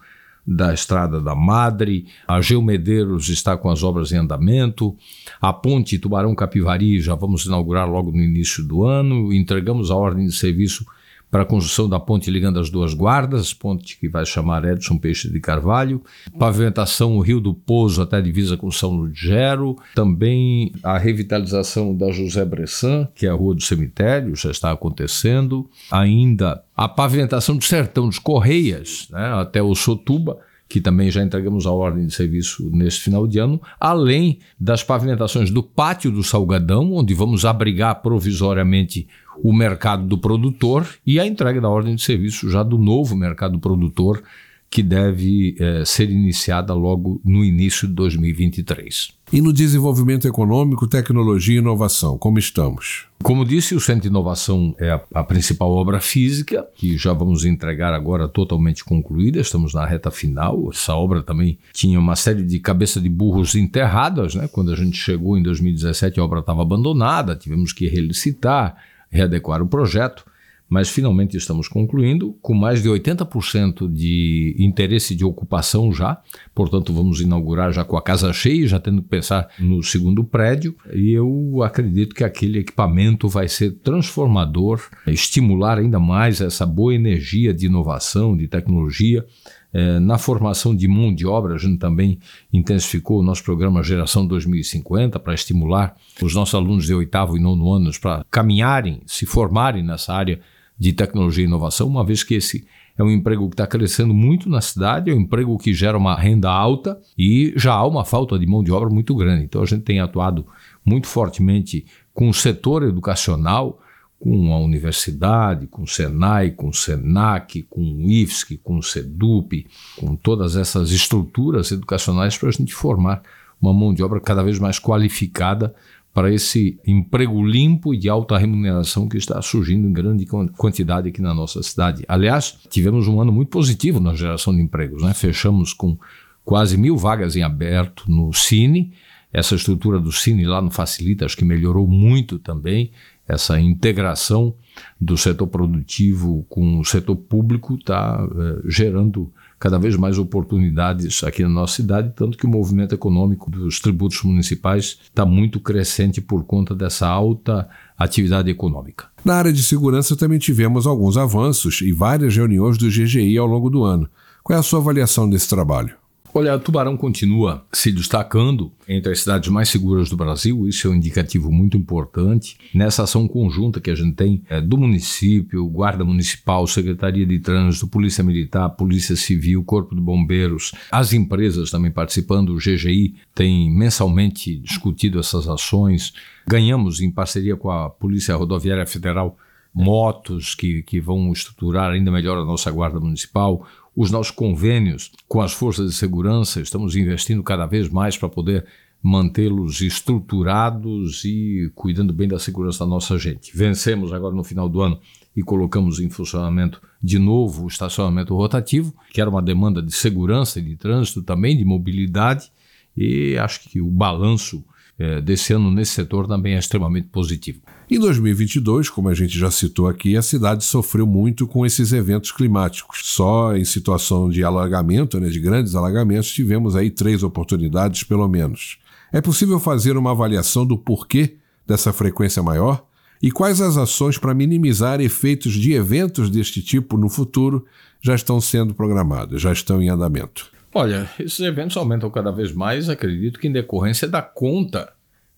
da 0.50 0.72
Estrada 0.72 1.20
da 1.20 1.34
Madre, 1.34 2.06
a 2.26 2.40
Geomedeiros 2.40 3.28
está 3.28 3.54
com 3.54 3.68
as 3.68 3.82
obras 3.82 4.12
em 4.12 4.16
andamento, 4.16 4.96
a 5.38 5.52
ponte 5.52 5.98
Tubarão 5.98 6.34
Capivari 6.34 7.00
já 7.00 7.14
vamos 7.14 7.44
inaugurar 7.44 7.86
logo 7.86 8.10
no 8.10 8.22
início 8.22 8.64
do 8.64 8.82
ano, 8.82 9.30
entregamos 9.30 9.90
a 9.90 9.94
ordem 9.94 10.26
de 10.26 10.32
serviço 10.32 10.86
para 11.30 11.42
a 11.42 11.46
construção 11.46 11.88
da 11.88 12.00
ponte 12.00 12.30
ligando 12.30 12.58
as 12.58 12.70
duas 12.70 12.94
guardas, 12.94 13.52
ponte 13.52 13.98
que 13.98 14.08
vai 14.08 14.24
chamar 14.24 14.64
Edson 14.64 14.96
Peixe 14.96 15.28
de 15.28 15.40
Carvalho, 15.40 16.02
pavimentação 16.38 17.16
o 17.16 17.20
Rio 17.20 17.40
do 17.40 17.52
Pouso 17.52 18.00
até 18.00 18.16
a 18.16 18.20
divisa 18.20 18.56
com 18.56 18.70
São 18.70 18.90
Lugero, 18.90 19.76
também 19.94 20.72
a 20.82 20.96
revitalização 20.96 21.94
da 21.94 22.10
José 22.10 22.44
Bressan, 22.44 23.08
que 23.14 23.26
é 23.26 23.30
a 23.30 23.34
Rua 23.34 23.54
do 23.54 23.62
Cemitério, 23.62 24.34
já 24.34 24.50
está 24.50 24.72
acontecendo, 24.72 25.68
ainda 25.90 26.62
a 26.76 26.88
pavimentação 26.88 27.56
do 27.56 27.64
Sertão 27.64 28.06
dos 28.06 28.18
Correias, 28.18 29.08
né, 29.10 29.32
até 29.34 29.62
o 29.62 29.74
Sotuba, 29.74 30.38
que 30.68 30.80
também 30.80 31.10
já 31.10 31.22
entregamos 31.22 31.66
a 31.66 31.72
ordem 31.72 32.06
de 32.06 32.14
serviço 32.14 32.68
neste 32.70 33.00
final 33.00 33.26
de 33.26 33.38
ano, 33.38 33.60
além 33.80 34.38
das 34.60 34.84
pavimentações 34.84 35.50
do 35.50 35.62
Pátio 35.62 36.10
do 36.10 36.22
Salgadão, 36.22 36.92
onde 36.92 37.14
vamos 37.14 37.44
abrigar 37.44 38.02
provisoriamente 38.02 39.08
o 39.42 39.52
mercado 39.52 40.04
do 40.04 40.18
produtor 40.18 40.86
e 41.06 41.18
a 41.18 41.26
entrega 41.26 41.60
da 41.60 41.68
ordem 41.68 41.94
de 41.94 42.02
serviço 42.02 42.50
já 42.50 42.62
do 42.62 42.76
novo 42.76 43.16
mercado 43.16 43.58
produtor 43.58 44.22
que 44.70 44.82
deve 44.82 45.56
é, 45.58 45.84
ser 45.84 46.10
iniciada 46.10 46.74
logo 46.74 47.20
no 47.24 47.44
início 47.44 47.88
de 47.88 47.94
2023. 47.94 49.16
E 49.32 49.40
no 49.40 49.52
desenvolvimento 49.52 50.26
econômico, 50.26 50.86
tecnologia 50.86 51.56
e 51.56 51.58
inovação, 51.58 52.16
como 52.16 52.38
estamos? 52.38 53.06
Como 53.22 53.44
disse, 53.44 53.74
o 53.74 53.80
Centro 53.80 54.02
de 54.02 54.08
Inovação 54.08 54.74
é 54.78 54.90
a, 54.90 55.00
a, 55.14 55.24
principal 55.24 55.70
obra 55.70 56.00
física, 56.00 56.66
que 56.74 56.96
já 56.96 57.12
vamos 57.12 57.44
entregar 57.44 57.92
agora 57.92 58.28
totalmente 58.28 58.84
concluída, 58.84 59.40
estamos 59.40 59.74
na 59.74 59.84
reta 59.84 60.10
final. 60.10 60.70
Essa 60.70 60.94
obra 60.94 61.22
também 61.22 61.58
tinha 61.72 61.98
uma 61.98 62.16
série 62.16 62.42
de 62.42 62.58
cabeça 62.58 63.00
de 63.00 63.08
burros 63.08 63.54
enterradas, 63.54 64.34
né? 64.34 64.48
Quando 64.48 64.70
a 64.70 64.76
gente 64.76 64.96
chegou 64.96 65.36
em 65.36 65.42
2017, 65.42 66.20
a 66.20 66.24
obra 66.24 66.40
estava 66.40 66.62
abandonada, 66.62 67.36
tivemos 67.36 67.72
que 67.72 67.86
relicitar, 67.88 68.76
readequar 69.10 69.62
o 69.62 69.66
projeto 69.66 70.24
mas 70.68 70.88
finalmente 70.88 71.36
estamos 71.36 71.66
concluindo, 71.66 72.36
com 72.42 72.52
mais 72.52 72.82
de 72.82 72.88
80% 72.88 73.90
de 73.90 74.54
interesse 74.58 75.14
de 75.14 75.24
ocupação 75.24 75.92
já, 75.92 76.20
portanto 76.54 76.92
vamos 76.92 77.20
inaugurar 77.20 77.72
já 77.72 77.84
com 77.84 77.96
a 77.96 78.02
casa 78.02 78.32
cheia, 78.32 78.66
já 78.66 78.78
tendo 78.78 79.02
que 79.02 79.08
pensar 79.08 79.48
no 79.58 79.82
segundo 79.82 80.22
prédio, 80.22 80.76
e 80.92 81.10
eu 81.10 81.62
acredito 81.62 82.14
que 82.14 82.22
aquele 82.22 82.58
equipamento 82.58 83.28
vai 83.28 83.48
ser 83.48 83.72
transformador, 83.82 84.80
estimular 85.06 85.78
ainda 85.78 85.98
mais 85.98 86.40
essa 86.40 86.66
boa 86.66 86.94
energia 86.94 87.54
de 87.54 87.66
inovação, 87.66 88.36
de 88.36 88.46
tecnologia, 88.46 89.24
é, 89.72 89.98
na 89.98 90.16
formação 90.16 90.74
de 90.74 90.88
mão 90.88 91.14
de 91.14 91.26
obra, 91.26 91.54
a 91.54 91.58
gente 91.58 91.78
também 91.78 92.18
intensificou 92.52 93.20
o 93.20 93.22
nosso 93.22 93.44
programa 93.44 93.82
Geração 93.82 94.26
2050 94.26 95.18
para 95.18 95.34
estimular 95.34 95.94
os 96.22 96.34
nossos 96.34 96.54
alunos 96.54 96.86
de 96.86 96.94
oitavo 96.94 97.36
e 97.36 97.40
nono 97.40 97.70
anos 97.72 97.98
para 97.98 98.24
caminharem, 98.30 99.02
se 99.06 99.26
formarem 99.26 99.82
nessa 99.82 100.14
área 100.14 100.40
de 100.78 100.92
tecnologia 100.92 101.44
e 101.44 101.46
inovação, 101.46 101.88
uma 101.88 102.04
vez 102.04 102.22
que 102.22 102.34
esse 102.34 102.66
é 102.96 103.02
um 103.02 103.10
emprego 103.10 103.48
que 103.48 103.54
está 103.54 103.66
crescendo 103.66 104.12
muito 104.12 104.48
na 104.48 104.60
cidade, 104.60 105.10
é 105.10 105.14
um 105.14 105.20
emprego 105.20 105.56
que 105.56 105.72
gera 105.72 105.96
uma 105.96 106.14
renda 106.14 106.50
alta 106.50 106.98
e 107.16 107.52
já 107.56 107.72
há 107.72 107.86
uma 107.86 108.04
falta 108.04 108.38
de 108.38 108.46
mão 108.46 108.62
de 108.62 108.72
obra 108.72 108.90
muito 108.90 109.14
grande. 109.14 109.44
Então 109.44 109.62
a 109.62 109.66
gente 109.66 109.82
tem 109.82 110.00
atuado 110.00 110.44
muito 110.84 111.06
fortemente 111.06 111.86
com 112.12 112.28
o 112.28 112.34
setor 112.34 112.82
educacional, 112.82 113.80
com 114.18 114.52
a 114.52 114.58
universidade, 114.58 115.68
com 115.68 115.82
o 115.82 115.86
Senai, 115.86 116.50
com 116.50 116.68
o 116.68 116.74
Senac, 116.74 117.62
com 117.70 117.80
o 117.80 118.10
IFSC, 118.10 118.58
com 118.58 118.78
o 118.78 118.82
SEDUP, 118.82 119.66
com 119.96 120.16
todas 120.16 120.56
essas 120.56 120.90
estruturas 120.90 121.70
educacionais 121.70 122.36
para 122.36 122.48
a 122.48 122.52
gente 122.52 122.74
formar 122.74 123.22
uma 123.60 123.72
mão 123.72 123.94
de 123.94 124.02
obra 124.02 124.20
cada 124.20 124.42
vez 124.42 124.58
mais 124.58 124.78
qualificada 124.80 125.74
para 126.18 126.34
esse 126.34 126.80
emprego 126.84 127.46
limpo 127.46 127.94
e 127.94 127.96
de 127.96 128.08
alta 128.08 128.36
remuneração 128.36 129.08
que 129.08 129.16
está 129.16 129.40
surgindo 129.40 129.86
em 129.86 129.92
grande 129.92 130.26
quantidade 130.26 131.10
aqui 131.10 131.22
na 131.22 131.32
nossa 131.32 131.62
cidade. 131.62 132.04
Aliás, 132.08 132.58
tivemos 132.68 133.06
um 133.06 133.20
ano 133.20 133.30
muito 133.30 133.50
positivo 133.50 134.00
na 134.00 134.16
geração 134.16 134.52
de 134.52 134.60
empregos. 134.60 135.00
Né? 135.00 135.14
Fechamos 135.14 135.72
com 135.72 135.96
quase 136.44 136.76
mil 136.76 136.96
vagas 136.96 137.36
em 137.36 137.44
aberto 137.44 138.10
no 138.10 138.32
Cine. 138.32 138.92
Essa 139.32 139.54
estrutura 139.54 140.00
do 140.00 140.10
Cine 140.10 140.44
lá 140.44 140.60
no 140.60 140.72
Facilita, 140.72 141.24
acho 141.24 141.36
que 141.36 141.44
melhorou 141.44 141.86
muito 141.86 142.36
também. 142.40 142.90
Essa 143.28 143.60
integração 143.60 144.56
do 145.00 145.16
setor 145.16 145.46
produtivo 145.46 146.44
com 146.48 146.80
o 146.80 146.84
setor 146.84 147.14
público 147.14 147.76
está 147.76 148.28
é, 148.28 148.68
gerando 148.68 149.32
cada 149.58 149.78
vez 149.78 149.96
mais 149.96 150.18
oportunidades 150.18 151.22
aqui 151.24 151.42
na 151.42 151.48
nossa 151.48 151.76
cidade, 151.76 152.12
tanto 152.14 152.38
que 152.38 152.46
o 152.46 152.48
movimento 152.48 152.94
econômico 152.94 153.50
dos 153.50 153.80
tributos 153.80 154.22
municipais 154.22 154.98
está 155.02 155.26
muito 155.26 155.60
crescente 155.60 156.20
por 156.20 156.44
conta 156.44 156.74
dessa 156.74 157.06
alta 157.06 157.68
atividade 157.96 158.50
econômica. 158.50 159.06
Na 159.24 159.34
área 159.34 159.52
de 159.52 159.62
segurança 159.62 160.16
também 160.16 160.38
tivemos 160.38 160.86
alguns 160.86 161.16
avanços 161.16 161.80
e 161.80 161.92
várias 161.92 162.36
reuniões 162.36 162.78
do 162.78 162.88
GGI 162.88 163.36
ao 163.36 163.46
longo 163.46 163.68
do 163.68 163.82
ano. 163.82 164.08
Qual 164.42 164.56
é 164.56 164.60
a 164.60 164.62
sua 164.62 164.78
avaliação 164.78 165.28
desse 165.28 165.48
trabalho? 165.48 165.94
Olha, 166.38 166.56
Tubarão 166.56 166.96
continua 166.96 167.66
se 167.72 167.90
destacando 167.90 168.70
entre 168.86 169.10
as 169.10 169.18
cidades 169.22 169.48
mais 169.48 169.68
seguras 169.68 170.08
do 170.08 170.16
Brasil, 170.16 170.68
isso 170.68 170.86
é 170.86 170.90
um 170.92 170.94
indicativo 170.94 171.50
muito 171.50 171.76
importante. 171.76 172.56
Nessa 172.72 173.02
ação 173.02 173.26
conjunta 173.26 173.80
que 173.80 173.90
a 173.90 173.94
gente 173.96 174.14
tem 174.14 174.44
é, 174.48 174.60
do 174.60 174.78
município, 174.78 175.66
Guarda 175.66 176.04
Municipal, 176.04 176.64
Secretaria 176.68 177.26
de 177.26 177.40
Trânsito, 177.40 177.88
Polícia 177.88 178.22
Militar, 178.22 178.70
Polícia 178.70 179.16
Civil, 179.16 179.64
Corpo 179.64 179.96
de 179.96 180.00
Bombeiros, 180.00 180.70
as 180.92 181.12
empresas 181.12 181.72
também 181.72 181.90
participando, 181.90 182.50
o 182.50 182.58
GGI 182.58 183.16
tem 183.34 183.68
mensalmente 183.68 184.60
discutido 184.60 185.18
essas 185.18 185.48
ações. 185.48 186.12
Ganhamos, 186.46 187.00
em 187.00 187.10
parceria 187.10 187.56
com 187.56 187.68
a 187.68 187.90
Polícia 187.90 188.36
Rodoviária 188.36 188.86
Federal, 188.86 189.36
motos 189.74 190.54
que, 190.54 190.82
que 190.82 191.00
vão 191.00 191.32
estruturar 191.32 191.90
ainda 191.90 192.10
melhor 192.10 192.38
a 192.38 192.44
nossa 192.44 192.70
Guarda 192.70 193.00
Municipal 193.00 193.66
os 193.98 194.12
nossos 194.12 194.30
convênios 194.30 195.10
com 195.26 195.40
as 195.40 195.52
forças 195.52 195.90
de 195.90 195.96
segurança, 195.96 196.60
estamos 196.60 196.94
investindo 196.94 197.42
cada 197.42 197.66
vez 197.66 197.88
mais 197.88 198.16
para 198.16 198.28
poder 198.28 198.64
mantê-los 199.02 199.80
estruturados 199.80 201.24
e 201.24 201.68
cuidando 201.74 202.12
bem 202.12 202.28
da 202.28 202.38
segurança 202.38 202.84
da 202.84 202.86
nossa 202.86 203.18
gente. 203.18 203.50
Vencemos 203.56 204.12
agora 204.12 204.32
no 204.36 204.44
final 204.44 204.68
do 204.68 204.80
ano 204.80 205.00
e 205.34 205.42
colocamos 205.42 205.98
em 205.98 206.08
funcionamento 206.08 206.80
de 207.02 207.18
novo 207.18 207.64
o 207.64 207.66
estacionamento 207.66 208.36
rotativo, 208.36 208.94
que 209.12 209.20
era 209.20 209.28
uma 209.28 209.42
demanda 209.42 209.82
de 209.82 209.90
segurança 209.90 210.60
e 210.60 210.62
de 210.62 210.76
trânsito 210.76 211.20
também, 211.20 211.56
de 211.56 211.64
mobilidade, 211.64 212.52
e 212.96 213.36
acho 213.36 213.68
que 213.68 213.80
o 213.80 213.90
balanço 213.90 214.64
é, 214.98 215.20
desse 215.20 215.52
ano 215.52 215.70
nesse 215.70 215.92
setor 215.92 216.26
também 216.26 216.54
é 216.54 216.58
extremamente 216.58 217.08
positivo. 217.08 217.60
Em 217.88 217.98
2022, 217.98 218.90
como 218.90 219.08
a 219.08 219.14
gente 219.14 219.38
já 219.38 219.50
citou 219.50 219.86
aqui, 219.86 220.16
a 220.16 220.22
cidade 220.22 220.64
sofreu 220.64 221.06
muito 221.06 221.46
com 221.46 221.64
esses 221.64 221.92
eventos 221.92 222.32
climáticos. 222.32 223.00
Só 223.04 223.56
em 223.56 223.64
situação 223.64 224.28
de 224.28 224.42
alagamento, 224.42 225.20
né, 225.20 225.28
de 225.28 225.38
grandes 225.38 225.74
alagamentos, 225.74 226.30
tivemos 226.30 226.74
aí 226.74 226.90
três 226.90 227.22
oportunidades, 227.22 228.02
pelo 228.02 228.26
menos. 228.26 228.78
É 229.12 229.20
possível 229.20 229.60
fazer 229.60 229.96
uma 229.96 230.10
avaliação 230.10 230.66
do 230.66 230.76
porquê 230.76 231.36
dessa 231.66 231.92
frequência 231.92 232.42
maior? 232.42 232.84
E 233.22 233.30
quais 233.30 233.60
as 233.60 233.76
ações 233.76 234.18
para 234.18 234.34
minimizar 234.34 235.00
efeitos 235.00 235.54
de 235.54 235.72
eventos 235.72 236.30
deste 236.30 236.62
tipo 236.62 236.96
no 236.96 237.08
futuro 237.08 237.64
já 238.00 238.14
estão 238.14 238.40
sendo 238.40 238.74
programadas, 238.74 239.40
já 239.40 239.52
estão 239.52 239.80
em 239.82 239.88
andamento? 239.88 240.57
Olha, 240.78 241.10
esses 241.18 241.40
eventos 241.40 241.76
aumentam 241.76 242.08
cada 242.08 242.30
vez 242.30 242.52
mais, 242.52 242.88
acredito 242.88 243.40
que 243.40 243.48
em 243.48 243.52
decorrência 243.52 244.06
da 244.06 244.22
conta 244.22 244.92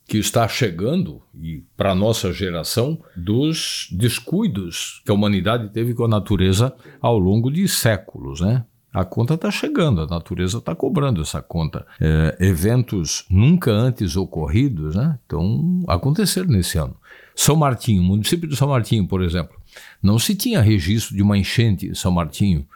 que 0.06 0.18
está 0.18 0.46
chegando, 0.46 1.22
e 1.34 1.64
para 1.78 1.92
a 1.92 1.94
nossa 1.94 2.30
geração, 2.30 3.02
dos 3.16 3.88
descuidos 3.90 5.00
que 5.02 5.10
a 5.10 5.14
humanidade 5.14 5.70
teve 5.70 5.94
com 5.94 6.04
a 6.04 6.08
natureza 6.08 6.74
ao 7.00 7.18
longo 7.18 7.50
de 7.50 7.66
séculos, 7.66 8.42
né? 8.42 8.66
A 8.92 9.02
conta 9.02 9.32
está 9.32 9.50
chegando, 9.50 10.02
a 10.02 10.06
natureza 10.06 10.58
está 10.58 10.74
cobrando 10.74 11.22
essa 11.22 11.40
conta. 11.40 11.86
É, 11.98 12.36
eventos 12.38 13.24
nunca 13.30 13.70
antes 13.70 14.16
ocorridos 14.16 14.94
né, 14.94 15.18
então 15.24 15.82
aconteceram 15.88 16.48
nesse 16.48 16.76
ano. 16.76 16.96
São 17.34 17.56
Martinho, 17.56 18.02
município 18.02 18.46
de 18.46 18.56
São 18.56 18.68
Martinho, 18.68 19.08
por 19.08 19.22
exemplo, 19.22 19.56
não 20.02 20.18
se 20.18 20.34
tinha 20.34 20.60
registro 20.60 21.16
de 21.16 21.22
uma 21.22 21.38
enchente 21.38 21.86
em 21.86 21.94
São 21.94 22.12
Martinho 22.12 22.66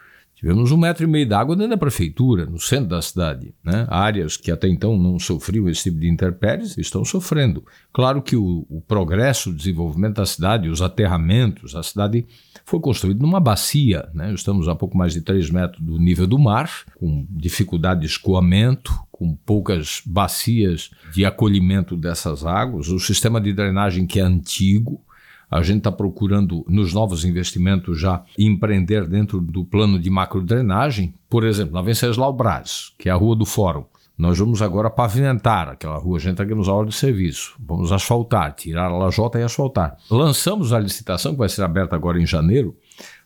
Tivemos 0.45 0.71
um 0.71 0.77
metro 0.77 1.05
e 1.05 1.07
meio 1.07 1.27
d'água 1.27 1.55
dentro 1.55 1.71
da 1.71 1.77
prefeitura, 1.77 2.45
no 2.45 2.59
centro 2.59 2.89
da 2.89 3.01
cidade. 3.01 3.51
Né? 3.63 3.87
Áreas 3.89 4.37
que 4.37 4.51
até 4.51 4.67
então 4.67 4.95
não 4.95 5.17
sofriam 5.17 5.67
esse 5.67 5.85
tipo 5.85 5.97
de 5.97 6.07
intempéries 6.07 6.77
estão 6.77 7.03
sofrendo. 7.03 7.65
Claro 7.91 8.21
que 8.21 8.35
o, 8.35 8.63
o 8.69 8.79
progresso, 8.79 9.49
o 9.49 9.55
desenvolvimento 9.55 10.17
da 10.17 10.25
cidade, 10.27 10.69
os 10.69 10.83
aterramentos, 10.83 11.75
a 11.75 11.81
cidade 11.81 12.27
foi 12.63 12.79
construída 12.79 13.23
numa 13.23 13.39
bacia. 13.39 14.07
Né? 14.13 14.31
Estamos 14.35 14.67
a 14.67 14.75
pouco 14.75 14.95
mais 14.95 15.13
de 15.13 15.21
3 15.21 15.49
metros 15.49 15.81
do 15.81 15.97
nível 15.97 16.27
do 16.27 16.37
mar, 16.37 16.69
com 16.95 17.25
dificuldade 17.31 18.01
de 18.01 18.05
escoamento, 18.05 18.93
com 19.11 19.33
poucas 19.33 20.03
bacias 20.05 20.91
de 21.11 21.25
acolhimento 21.25 21.97
dessas 21.97 22.45
águas. 22.45 22.89
O 22.89 22.99
sistema 22.99 23.41
de 23.41 23.51
drenagem 23.51 24.05
que 24.05 24.19
é 24.19 24.23
antigo, 24.23 25.01
a 25.49 25.61
gente 25.61 25.79
está 25.79 25.91
procurando, 25.91 26.65
nos 26.67 26.93
novos 26.93 27.23
investimentos, 27.23 27.99
já 27.99 28.23
empreender 28.37 29.07
dentro 29.07 29.39
do 29.39 29.63
plano 29.63 29.99
de 29.99 30.09
macrodrenagem. 30.09 31.13
Por 31.29 31.43
exemplo, 31.43 31.73
na 31.73 31.81
Venceslau 31.81 32.33
Braz, 32.33 32.93
que 32.97 33.09
é 33.09 33.11
a 33.11 33.15
rua 33.15 33.35
do 33.35 33.45
Fórum. 33.45 33.85
Nós 34.17 34.39
vamos 34.39 34.61
agora 34.61 34.89
pavimentar 34.89 35.67
aquela 35.67 35.97
rua, 35.97 36.17
a 36.17 36.21
gente 36.21 36.41
está 36.41 36.55
nos 36.55 36.69
hora 36.69 36.87
de 36.87 36.95
serviço. 36.95 37.55
Vamos 37.59 37.91
asfaltar, 37.91 38.53
tirar 38.53 38.85
a 38.85 38.97
lajota 38.97 39.37
e 39.37 39.43
asfaltar. 39.43 39.97
Lançamos 40.09 40.71
a 40.71 40.79
licitação, 40.79 41.33
que 41.33 41.39
vai 41.39 41.49
ser 41.49 41.63
aberta 41.63 41.97
agora 41.97 42.19
em 42.19 42.25
janeiro, 42.25 42.77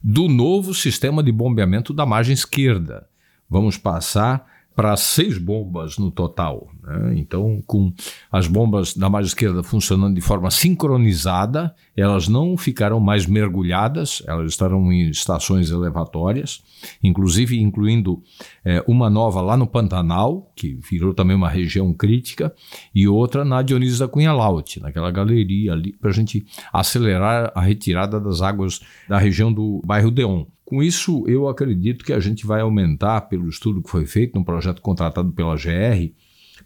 do 0.01 0.27
novo 0.27 0.73
sistema 0.73 1.21
de 1.21 1.31
bombeamento 1.31 1.93
da 1.93 2.07
margem 2.07 2.33
esquerda. 2.33 3.07
Vamos 3.47 3.77
passar 3.77 4.45
para 4.75 4.95
seis 4.95 5.37
bombas 5.37 5.97
no 5.97 6.09
total. 6.09 6.69
Né? 6.81 7.15
Então, 7.17 7.61
com 7.67 7.93
as 8.31 8.47
bombas 8.47 8.95
da 8.95 9.09
margem 9.09 9.27
esquerda 9.27 9.61
funcionando 9.61 10.15
de 10.15 10.21
forma 10.21 10.49
sincronizada, 10.49 11.75
elas 11.97 12.27
não 12.27 12.55
ficarão 12.55 12.99
mais 12.99 13.25
mergulhadas, 13.25 14.23
elas 14.25 14.51
estarão 14.51 14.91
em 14.91 15.09
estações 15.09 15.69
elevatórias, 15.69 16.63
inclusive 17.03 17.59
incluindo 17.59 18.23
é, 18.63 18.83
uma 18.87 19.09
nova 19.09 19.41
lá 19.41 19.57
no 19.57 19.67
Pantanal, 19.67 20.51
que 20.55 20.79
virou 20.89 21.13
também 21.13 21.35
uma 21.35 21.49
região 21.49 21.93
crítica, 21.93 22.53
e 22.95 23.07
outra 23.07 23.43
na 23.43 23.61
Dionísio 23.61 23.99
da 23.99 24.07
Cunha 24.07 24.31
Laut, 24.31 24.79
naquela 24.79 25.11
galeria 25.11 25.73
ali, 25.73 25.91
para 25.93 26.09
a 26.09 26.13
gente 26.13 26.45
acelerar 26.71 27.51
a 27.53 27.61
retirada 27.61 28.19
das 28.19 28.41
águas 28.41 28.79
da 29.09 29.17
região 29.17 29.51
do 29.51 29.81
bairro 29.83 30.09
Deon 30.09 30.45
Com 30.69 30.83
isso, 30.83 31.23
eu 31.25 31.47
acredito 31.47 32.05
que 32.05 32.13
a 32.13 32.19
gente 32.19 32.45
vai 32.45 32.61
aumentar, 32.61 33.21
pelo 33.21 33.49
estudo 33.49 33.81
que 33.81 33.89
foi 33.89 34.05
feito 34.05 34.37
no 34.37 34.45
projeto 34.45 34.83
contratado 34.83 35.31
pela 35.31 35.55
GR, 35.55 36.13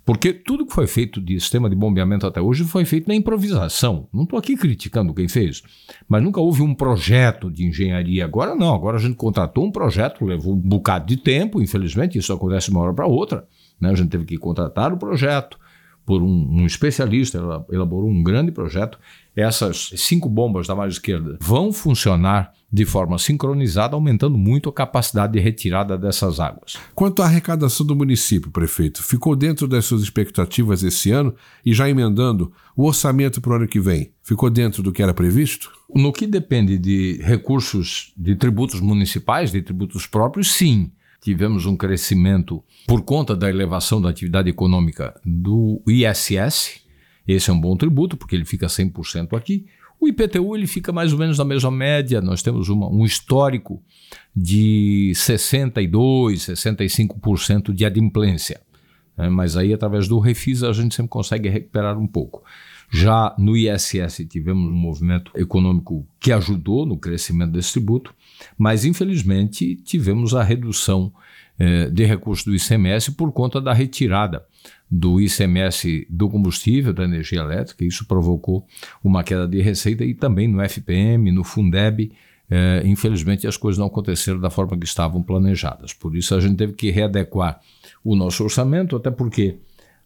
porque 0.04 0.34
tudo 0.34 0.66
que 0.66 0.74
foi 0.74 0.88
feito 0.88 1.22
de 1.22 1.40
sistema 1.40 1.70
de 1.70 1.76
bombeamento 1.78 2.28
até 2.28 2.42
hoje 2.42 2.66
foi 2.66 2.84
feito 2.84 3.08
na 3.08 3.16
improvisação. 3.16 4.10
Não 4.14 4.24
estou 4.24 4.38
aqui 4.38 4.58
criticando 4.58 5.14
quem 5.14 5.30
fez, 5.30 5.64
mas 6.06 6.22
nunca 6.22 6.42
houve 6.42 6.62
um 6.62 6.76
projeto 6.76 7.50
de 7.50 7.66
engenharia. 7.66 8.26
Agora 8.26 8.54
não, 8.54 8.76
agora 8.76 8.98
a 8.98 9.00
gente 9.00 9.16
contratou 9.16 9.64
um 9.64 9.72
projeto, 9.72 10.26
levou 10.26 10.54
um 10.54 10.60
bocado 10.60 11.06
de 11.06 11.16
tempo, 11.16 11.62
infelizmente, 11.62 12.18
isso 12.18 12.34
acontece 12.34 12.70
de 12.70 12.76
uma 12.76 12.84
hora 12.84 12.94
para 12.94 13.08
outra. 13.08 13.48
Né? 13.80 13.90
A 13.90 13.96
gente 13.96 14.10
teve 14.10 14.26
que 14.26 14.38
contratar 14.38 14.92
o 14.92 14.98
projeto 14.98 15.58
por 16.06 16.22
um, 16.22 16.62
um 16.62 16.66
especialista, 16.66 17.40
elaborou 17.72 18.10
um 18.10 18.24
grande 18.24 18.52
projeto 18.52 18.98
essas 19.36 19.92
cinco 19.96 20.30
bombas 20.30 20.68
da 20.68 20.76
margem 20.76 20.94
esquerda 20.94 21.38
vão 21.42 21.74
funcionar 21.74 22.54
de 22.72 22.86
forma 22.86 23.20
sincronizada, 23.20 23.96
aumentando 23.96 24.36
muito 24.36 24.68
a 24.68 24.74
capacidade 24.74 25.34
de 25.34 25.40
retirada 25.40 25.96
dessas 25.96 26.40
águas. 26.40 26.76
Quanto 26.96 27.22
à 27.22 27.26
arrecadação 27.26 27.86
do 27.86 27.96
município, 27.96 28.50
prefeito, 28.50 29.04
ficou 29.04 29.36
dentro 29.36 29.68
das 29.68 29.86
suas 29.86 30.02
expectativas 30.02 30.82
esse 30.82 31.12
ano 31.12 31.36
e 31.64 31.72
já 31.72 31.88
emendando 31.88 32.52
o 32.76 32.86
orçamento 32.88 33.40
para 33.42 33.52
o 33.52 33.56
ano 33.58 33.68
que 33.68 33.80
vem? 33.80 34.12
Ficou 34.24 34.50
dentro 34.50 34.82
do 34.82 34.92
que 34.92 35.04
era 35.04 35.14
previsto? 35.14 35.72
No 35.94 36.12
que 36.12 36.26
depende 36.26 36.80
de 36.80 37.20
recursos 37.22 38.12
de 38.18 38.36
tributos 38.36 38.80
municipais, 38.80 39.52
de 39.52 39.62
tributos 39.62 40.08
próprios, 40.08 40.52
sim 40.52 40.92
tivemos 41.24 41.66
um 41.66 41.76
crescimento 41.76 42.64
por 42.86 43.02
conta 43.02 43.36
da 43.36 43.50
elevação 43.50 44.02
da 44.02 44.10
atividade 44.10 44.50
econômica 44.50 45.20
do 45.26 45.82
ISS, 45.88 46.84
esse 47.28 47.50
é 47.50 47.54
um 47.54 47.60
bom 47.60 47.76
tributo, 47.76 48.18
porque 48.18 48.36
ele 48.36 48.46
fica 48.46 48.68
100% 48.68 49.38
aqui. 49.38 49.66
O 50.00 50.08
IPTU 50.08 50.56
ele 50.56 50.68
fica 50.68 50.92
mais 50.92 51.14
ou 51.14 51.20
menos 51.20 51.38
na 51.38 51.46
mesma 51.46 51.72
média. 51.72 52.20
Nós 52.20 52.44
temos 52.44 52.68
uma, 52.68 52.90
um 52.90 53.06
histórico 53.06 53.82
de 54.36 55.14
62%, 55.16 55.88
65% 56.36 57.74
de 57.74 57.86
adimplência. 57.86 58.60
Né? 59.18 59.30
Mas 59.30 59.56
aí, 59.58 59.74
através 59.74 60.08
do 60.08 60.20
Refis, 60.20 60.64
a 60.64 60.72
gente 60.72 60.96
sempre 60.96 61.10
consegue 61.10 61.50
recuperar 61.50 61.98
um 61.98 62.08
pouco. 62.08 62.44
Já 62.90 63.36
no 63.40 63.58
ISS 63.58 64.26
tivemos 64.30 64.70
um 64.70 64.76
movimento 64.76 65.32
econômico 65.36 66.08
que 66.20 66.32
ajudou 66.32 66.86
no 66.86 66.98
crescimento 66.98 67.52
desse 67.52 67.74
tributo, 67.74 68.14
mas 68.58 68.86
infelizmente 68.86 69.76
tivemos 69.78 70.36
a 70.36 70.44
redução 70.44 71.12
eh, 71.58 71.90
de 71.90 72.06
recursos 72.06 72.46
do 72.46 72.56
ICMS 72.56 73.14
por 73.14 73.32
conta 73.32 73.60
da 73.60 73.74
retirada 73.74 74.46
do 74.90 75.20
ICMS 75.20 76.06
do 76.08 76.30
combustível, 76.30 76.94
da 76.94 77.04
energia 77.04 77.40
elétrica, 77.40 77.84
isso 77.84 78.06
provocou 78.06 78.68
uma 79.04 79.24
queda 79.24 79.48
de 79.48 79.60
receita 79.60 80.06
e 80.06 80.14
também 80.14 80.48
no 80.48 80.62
FPM, 80.62 81.32
no 81.32 81.44
Fundeb, 81.44 82.12
é, 82.50 82.82
infelizmente 82.86 83.48
as 83.48 83.58
coisas 83.58 83.78
não 83.80 83.88
aconteceram 83.88 84.40
da 84.40 84.50
forma 84.50 84.78
que 84.78 84.86
estavam 84.86 85.22
planejadas. 85.22 85.94
Por 85.94 86.16
isso 86.16 86.36
a 86.36 86.40
gente 86.40 86.56
teve 86.56 86.74
que 86.74 86.92
readequar 86.92 87.60
o 88.04 88.16
nosso 88.16 88.44
orçamento, 88.44 88.96
até 88.96 89.10
porque 89.10 89.58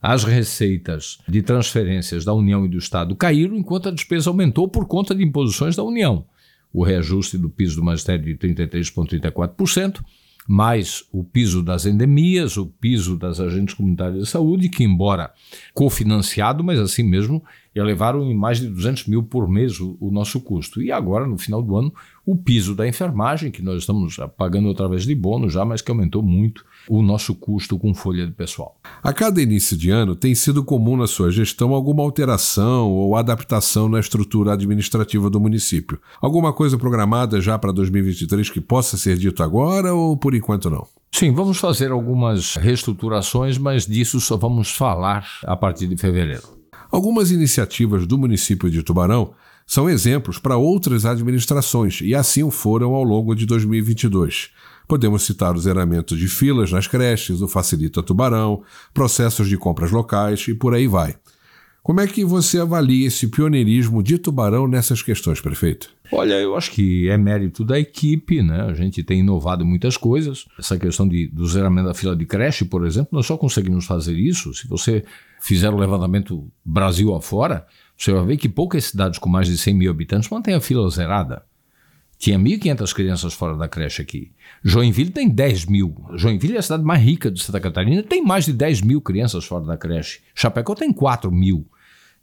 as 0.01 0.23
receitas 0.23 1.17
de 1.27 1.41
transferências 1.41 2.23
da 2.23 2.33
União 2.33 2.65
e 2.65 2.69
do 2.69 2.77
Estado 2.77 3.15
caíram 3.15 3.57
enquanto 3.57 3.89
a 3.89 3.91
despesa 3.91 4.29
aumentou 4.29 4.67
por 4.67 4.85
conta 4.85 5.15
de 5.15 5.23
imposições 5.23 5.75
da 5.75 5.83
União. 5.83 6.25
O 6.71 6.83
reajuste 6.83 7.37
do 7.37 7.49
piso 7.49 7.77
do 7.77 7.83
magistério 7.83 8.23
de 8.23 8.35
33,34%, 8.35 10.01
mais 10.47 11.03
o 11.11 11.25
piso 11.25 11.61
das 11.61 11.85
endemias, 11.85 12.55
o 12.55 12.65
piso 12.65 13.17
das 13.17 13.39
agentes 13.39 13.75
comunitárias 13.75 14.23
de 14.23 14.29
saúde, 14.29 14.69
que, 14.69 14.83
embora 14.83 15.33
cofinanciado, 15.73 16.63
mas 16.63 16.79
assim 16.79 17.03
mesmo 17.03 17.43
elevaram 17.75 18.23
em 18.23 18.33
mais 18.33 18.59
de 18.59 18.67
200 18.67 19.07
mil 19.07 19.21
por 19.21 19.47
mês 19.47 19.79
o, 19.79 19.97
o, 19.99 20.09
nosso 20.09 20.39
custo. 20.39 20.81
E 20.81 20.91
agora, 20.91 21.27
no 21.27 21.37
final 21.37 21.61
do 21.61 21.75
ano, 21.75 21.93
o 22.25 22.35
piso 22.35 22.73
da 22.73 22.87
enfermagem, 22.87 23.51
que 23.51 23.61
nós 23.61 23.81
estamos 23.81 24.17
pagando 24.37 24.69
através 24.69 25.03
de 25.03 25.13
bônus 25.13 25.53
já, 25.53 25.65
mas 25.65 25.81
que 25.81 25.91
aumentou 25.91 26.23
muito 26.23 26.65
o 26.89 27.01
nosso 27.01 27.35
custo 27.35 27.77
com 27.77 27.93
folha 27.93 28.25
de 28.25 28.33
pessoal. 28.33 28.79
A 29.03 29.13
cada 29.13 29.41
início 29.41 29.77
de 29.77 29.89
ano 29.89 30.15
tem 30.15 30.33
sido 30.33 30.63
comum 30.63 30.97
na 30.97 31.07
sua 31.07 31.31
gestão 31.31 31.73
alguma 31.73 32.03
alteração 32.03 32.89
ou 32.91 33.15
adaptação 33.15 33.89
na 33.89 33.99
estrutura 33.99 34.53
administrativa 34.53 35.29
do 35.29 35.39
município. 35.39 35.99
Alguma 36.21 36.53
coisa 36.53 36.77
programada 36.77 37.39
já 37.41 37.57
para 37.57 37.71
2023 37.71 38.49
que 38.49 38.61
possa 38.61 38.97
ser 38.97 39.17
dito 39.17 39.43
agora 39.43 39.93
ou 39.93 40.17
por 40.17 40.33
enquanto 40.33 40.69
não? 40.69 40.87
Sim, 41.11 41.31
vamos 41.31 41.57
fazer 41.57 41.91
algumas 41.91 42.55
reestruturações, 42.55 43.57
mas 43.57 43.85
disso 43.85 44.19
só 44.19 44.37
vamos 44.37 44.71
falar 44.71 45.27
a 45.43 45.55
partir 45.55 45.87
de 45.87 45.97
fevereiro. 45.97 46.57
Algumas 46.91 47.31
iniciativas 47.31 48.05
do 48.05 48.17
município 48.17 48.69
de 48.69 48.81
Tubarão 48.81 49.31
são 49.67 49.89
exemplos 49.89 50.39
para 50.39 50.55
outras 50.55 51.05
administrações 51.05 51.99
e 52.01 52.15
assim 52.15 52.49
foram 52.49 52.95
ao 52.95 53.03
longo 53.03 53.35
de 53.35 53.45
2022. 53.45 54.49
Podemos 54.87 55.23
citar 55.23 55.53
o 55.53 55.59
zeramento 55.59 56.15
de 56.15 56.29
filas 56.29 56.71
nas 56.71 56.87
creches, 56.87 57.41
o 57.41 57.49
Facilita 57.49 58.01
Tubarão, 58.01 58.63
processos 58.93 59.49
de 59.49 59.57
compras 59.57 59.91
locais 59.91 60.47
e 60.47 60.53
por 60.53 60.73
aí 60.73 60.87
vai. 60.87 61.17
Como 61.83 62.01
é 62.01 62.07
que 62.07 62.23
você 62.23 62.59
avalia 62.59 63.07
esse 63.07 63.27
pioneirismo 63.27 64.01
de 64.01 64.17
Tubarão 64.17 64.67
nessas 64.67 65.01
questões, 65.01 65.39
prefeito? 65.39 65.89
Olha, 66.11 66.33
eu 66.33 66.55
acho 66.55 66.71
que 66.71 67.09
é 67.09 67.17
mérito 67.17 67.63
da 67.63 67.79
equipe, 67.79 68.41
né? 68.41 68.61
A 68.61 68.73
gente 68.73 69.03
tem 69.03 69.19
inovado 69.19 69.65
muitas 69.65 69.97
coisas. 69.97 70.45
Essa 70.57 70.77
questão 70.77 71.07
de, 71.07 71.27
do 71.27 71.45
zeramento 71.45 71.87
da 71.87 71.93
fila 71.93 72.15
de 72.15 72.25
creche, 72.25 72.65
por 72.65 72.85
exemplo, 72.85 73.09
nós 73.11 73.25
só 73.25 73.37
conseguimos 73.37 73.85
fazer 73.85 74.13
isso 74.13 74.53
se 74.53 74.67
você 74.67 75.03
fizer 75.41 75.69
o 75.69 75.77
levantamento 75.77 76.49
Brasil 76.63 77.13
afora. 77.13 77.65
Você 77.97 78.11
vai 78.11 78.25
ver 78.25 78.37
que 78.37 78.47
poucas 78.47 78.85
cidades 78.85 79.17
com 79.17 79.27
mais 79.27 79.47
de 79.47 79.57
100 79.57 79.73
mil 79.73 79.91
habitantes 79.91 80.29
mantêm 80.29 80.53
a 80.53 80.61
fila 80.61 80.87
zerada. 80.89 81.43
Tinha 82.17 82.37
1.500 82.37 82.93
crianças 82.93 83.33
fora 83.33 83.55
da 83.55 83.67
creche 83.67 84.01
aqui. 84.01 84.31
Joinville 84.63 85.11
tem 85.11 85.29
10 85.29 85.65
mil. 85.65 85.95
Joinville 86.15 86.55
é 86.55 86.59
a 86.59 86.63
cidade 86.63 86.83
mais 86.83 87.01
rica 87.01 87.29
de 87.29 87.41
Santa 87.41 87.59
Catarina, 87.59 88.01
tem 88.01 88.23
mais 88.23 88.45
de 88.45 88.53
10 88.53 88.81
mil 88.81 89.01
crianças 89.01 89.45
fora 89.45 89.65
da 89.65 89.77
creche. 89.77 90.21
Chapecó 90.33 90.73
tem 90.73 90.91
4 90.91 91.31
mil. 91.31 91.67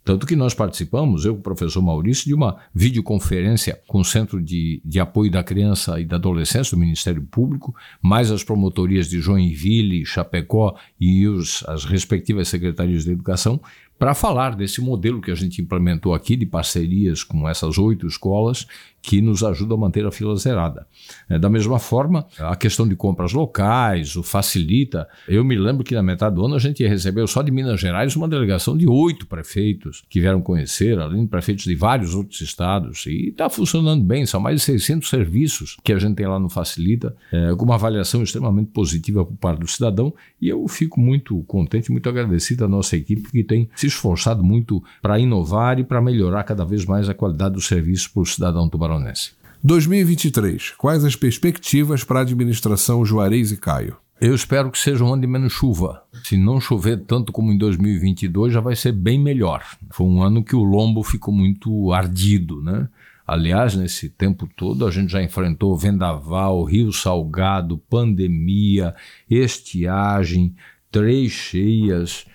Tanto 0.05 0.27
que 0.27 0.35
nós 0.35 0.53
participamos, 0.53 1.25
eu 1.25 1.33
e 1.33 1.37
o 1.37 1.41
professor 1.41 1.81
Maurício, 1.81 2.25
de 2.25 2.33
uma 2.35 2.57
videoconferência 2.71 3.81
com 3.87 4.01
o 4.01 4.05
Centro 4.05 4.39
de, 4.39 4.79
de 4.85 4.99
Apoio 4.99 5.31
da 5.31 5.43
Criança 5.43 5.99
e 5.99 6.05
da 6.05 6.17
Adolescência 6.17 6.77
do 6.77 6.79
Ministério 6.79 7.23
Público, 7.23 7.75
mais 7.99 8.29
as 8.29 8.43
promotorias 8.43 9.09
de 9.09 9.19
Joinville, 9.19 10.05
Chapecó 10.05 10.77
e 11.01 11.27
os, 11.27 11.63
as 11.67 11.85
respectivas 11.85 12.47
secretarias 12.49 13.03
de 13.03 13.11
educação, 13.13 13.59
para 13.97 14.13
falar 14.13 14.55
desse 14.55 14.81
modelo 14.81 15.21
que 15.21 15.31
a 15.31 15.35
gente 15.35 15.61
implementou 15.61 16.13
aqui 16.13 16.35
de 16.35 16.45
parcerias 16.45 17.23
com 17.23 17.47
essas 17.47 17.77
oito 17.77 18.05
escolas 18.07 18.67
que 19.05 19.21
nos 19.21 19.43
ajuda 19.43 19.75
a 19.75 19.77
manter 19.77 20.03
a 20.05 20.11
fila 20.11 20.35
zerada. 20.35 20.87
É, 21.29 21.37
da 21.37 21.47
mesma 21.47 21.77
forma, 21.77 22.25
a 22.39 22.55
questão 22.55 22.87
de 22.87 22.95
compras 22.95 23.33
locais, 23.33 24.15
o 24.15 24.23
facilita. 24.23 25.07
Eu 25.27 25.43
me 25.43 25.55
lembro 25.55 25.83
que 25.83 25.93
na 25.93 26.01
metade 26.01 26.35
do 26.35 26.43
ano 26.43 26.55
a 26.55 26.59
gente 26.59 26.85
recebeu 26.85 27.27
só 27.27 27.43
de 27.43 27.51
Minas 27.51 27.79
Gerais 27.79 28.15
uma 28.15 28.27
delegação 28.27 28.75
de 28.75 28.89
oito 28.89 29.27
prefeitos 29.27 30.03
que 30.09 30.19
vieram 30.19 30.41
conhecer, 30.41 30.97
além 30.97 31.21
de 31.21 31.27
prefeitos 31.29 31.65
de 31.65 31.75
vários 31.75 32.15
outros 32.15 32.41
estados. 32.41 33.05
E 33.05 33.29
está 33.29 33.47
funcionando 33.47 34.03
bem, 34.03 34.25
são 34.25 34.39
mais 34.39 34.55
de 34.57 34.61
600 34.63 35.07
serviços 35.07 35.77
que 35.83 35.93
a 35.93 35.99
gente 35.99 36.15
tem 36.15 36.25
lá 36.25 36.39
no 36.39 36.49
Facilita, 36.49 37.15
é, 37.31 37.53
com 37.55 37.63
uma 37.63 37.75
avaliação 37.75 38.23
extremamente 38.23 38.71
positiva 38.71 39.23
por 39.23 39.37
parte 39.37 39.59
do 39.59 39.67
cidadão. 39.67 40.11
E 40.41 40.49
eu 40.49 40.67
fico 40.67 40.99
muito 40.99 41.43
contente, 41.43 41.91
muito 41.91 42.09
agradecido 42.09 42.65
à 42.65 42.67
nossa 42.67 42.97
equipe 42.97 43.29
que 43.29 43.43
tem 43.43 43.69
se 43.75 43.84
esforçado 43.85 44.43
muito 44.43 44.83
para 45.01 45.19
inovar 45.19 45.79
e 45.79 45.83
para 45.83 46.01
melhorar 46.01 46.43
cada 46.43 46.65
vez 46.65 46.85
mais 46.85 47.07
a 47.09 47.13
qualidade 47.13 47.55
do 47.55 47.61
serviço 47.61 48.11
para 48.11 48.21
o 48.21 48.25
cidadão 48.25 48.69
tubaronense. 48.69 49.31
2023. 49.63 50.71
Quais 50.77 51.03
as 51.03 51.15
perspectivas 51.15 52.03
para 52.03 52.19
a 52.19 52.21
administração 52.21 53.03
Juarez 53.05 53.51
e 53.51 53.57
Caio? 53.57 53.97
Eu 54.19 54.33
espero 54.33 54.71
que 54.71 54.79
seja 54.79 55.03
um 55.03 55.11
ano 55.11 55.21
de 55.21 55.27
menos 55.27 55.51
chuva. 55.51 56.03
Se 56.23 56.37
não 56.37 56.61
chover 56.61 57.03
tanto 57.05 57.33
como 57.33 57.51
em 57.51 57.57
2022, 57.57 58.53
já 58.53 58.61
vai 58.61 58.75
ser 58.75 58.93
bem 58.93 59.19
melhor. 59.19 59.63
Foi 59.91 60.07
um 60.07 60.23
ano 60.23 60.43
que 60.43 60.55
o 60.55 60.63
lombo 60.63 61.03
ficou 61.03 61.33
muito 61.33 61.91
ardido, 61.91 62.61
né? 62.61 62.87
Aliás, 63.27 63.75
nesse 63.75 64.07
tempo 64.07 64.47
todo, 64.55 64.85
a 64.85 64.91
gente 64.91 65.11
já 65.11 65.21
enfrentou 65.21 65.75
vendaval, 65.75 66.63
rio 66.63 66.93
salgado, 66.93 67.77
pandemia, 67.89 68.95
estiagem, 69.27 70.55
três 70.91 71.31
cheias. 71.31 72.25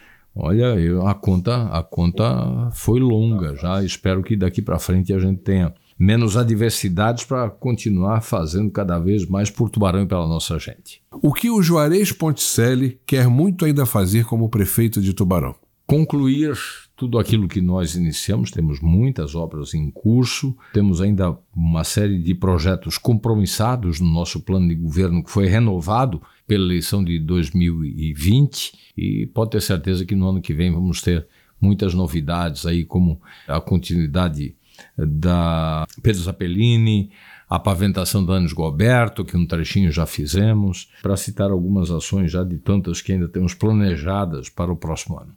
Olha, 0.43 0.75
eu, 0.81 1.07
a 1.07 1.15
conta 1.15 1.65
a 1.69 1.83
conta 1.83 2.71
foi 2.73 2.99
longa 2.99 3.55
já. 3.55 3.85
Espero 3.85 4.23
que 4.23 4.35
daqui 4.35 4.63
para 4.63 4.79
frente 4.79 5.13
a 5.13 5.19
gente 5.19 5.43
tenha 5.43 5.75
menos 5.99 6.35
adversidades 6.35 7.25
para 7.25 7.51
continuar 7.51 8.23
fazendo 8.23 8.71
cada 8.71 8.99
vez 8.99 9.27
mais 9.27 9.51
por 9.51 9.69
Tubarão 9.69 10.03
e 10.03 10.07
pela 10.07 10.27
nossa 10.27 10.59
gente. 10.59 11.03
O 11.13 11.35
que 11.35 11.51
o 11.51 11.61
Juarez 11.61 12.11
Ponticelli 12.11 12.99
quer 13.05 13.29
muito 13.29 13.67
ainda 13.67 13.85
fazer 13.85 14.25
como 14.25 14.49
prefeito 14.49 15.03
de 15.03 15.13
Tubarão? 15.13 15.55
Concluir 15.87 16.57
tudo 16.97 17.19
aquilo 17.19 17.49
que 17.49 17.61
nós 17.61 17.95
iniciamos, 17.97 18.51
temos 18.51 18.81
muitas 18.81 19.35
obras 19.35 19.75
em 19.75 19.91
curso, 19.91 20.57
temos 20.73 21.01
ainda 21.01 21.37
uma 21.55 21.85
série 21.85 22.19
de 22.19 22.35
projetos 22.35 22.97
compromissados 22.97 24.01
no 24.01 24.09
nosso 24.09 24.41
plano 24.41 24.69
de 24.69 24.75
governo 24.77 25.23
que 25.23 25.31
foi 25.31 25.47
renovado 25.47 26.23
pela 26.51 26.65
eleição 26.65 27.05
de 27.05 27.17
2020 27.21 28.73
e 28.97 29.25
pode 29.29 29.53
ter 29.53 29.63
certeza 29.63 30.05
que 30.05 30.17
no 30.17 30.29
ano 30.29 30.43
que 30.43 30.53
vem 30.53 30.73
vamos 30.73 31.01
ter 31.01 31.25
muitas 31.61 31.95
novidades 31.95 32.67
aí 32.67 32.85
como 32.85 33.23
a 33.47 33.61
continuidade 33.61 34.57
da 34.99 35.87
Pedro 36.03 36.21
Zappellini, 36.21 37.13
a 37.49 37.57
paventação 37.57 38.27
da 38.27 38.33
Anos 38.33 38.53
Goberto, 38.53 39.25
que 39.25 39.37
um 39.37 39.47
trechinho 39.47 39.93
já 39.93 40.07
fizemos, 40.07 40.91
para 41.01 41.17
citar 41.17 41.53
algumas 41.53 41.89
ações 41.89 42.33
já 42.33 42.43
de 42.43 42.59
tantas 42.59 43.01
que 43.01 43.13
ainda 43.13 43.29
temos 43.29 43.55
planejadas 43.55 44.49
para 44.49 44.73
o 44.73 44.77
próximo 44.77 45.21
ano. 45.21 45.33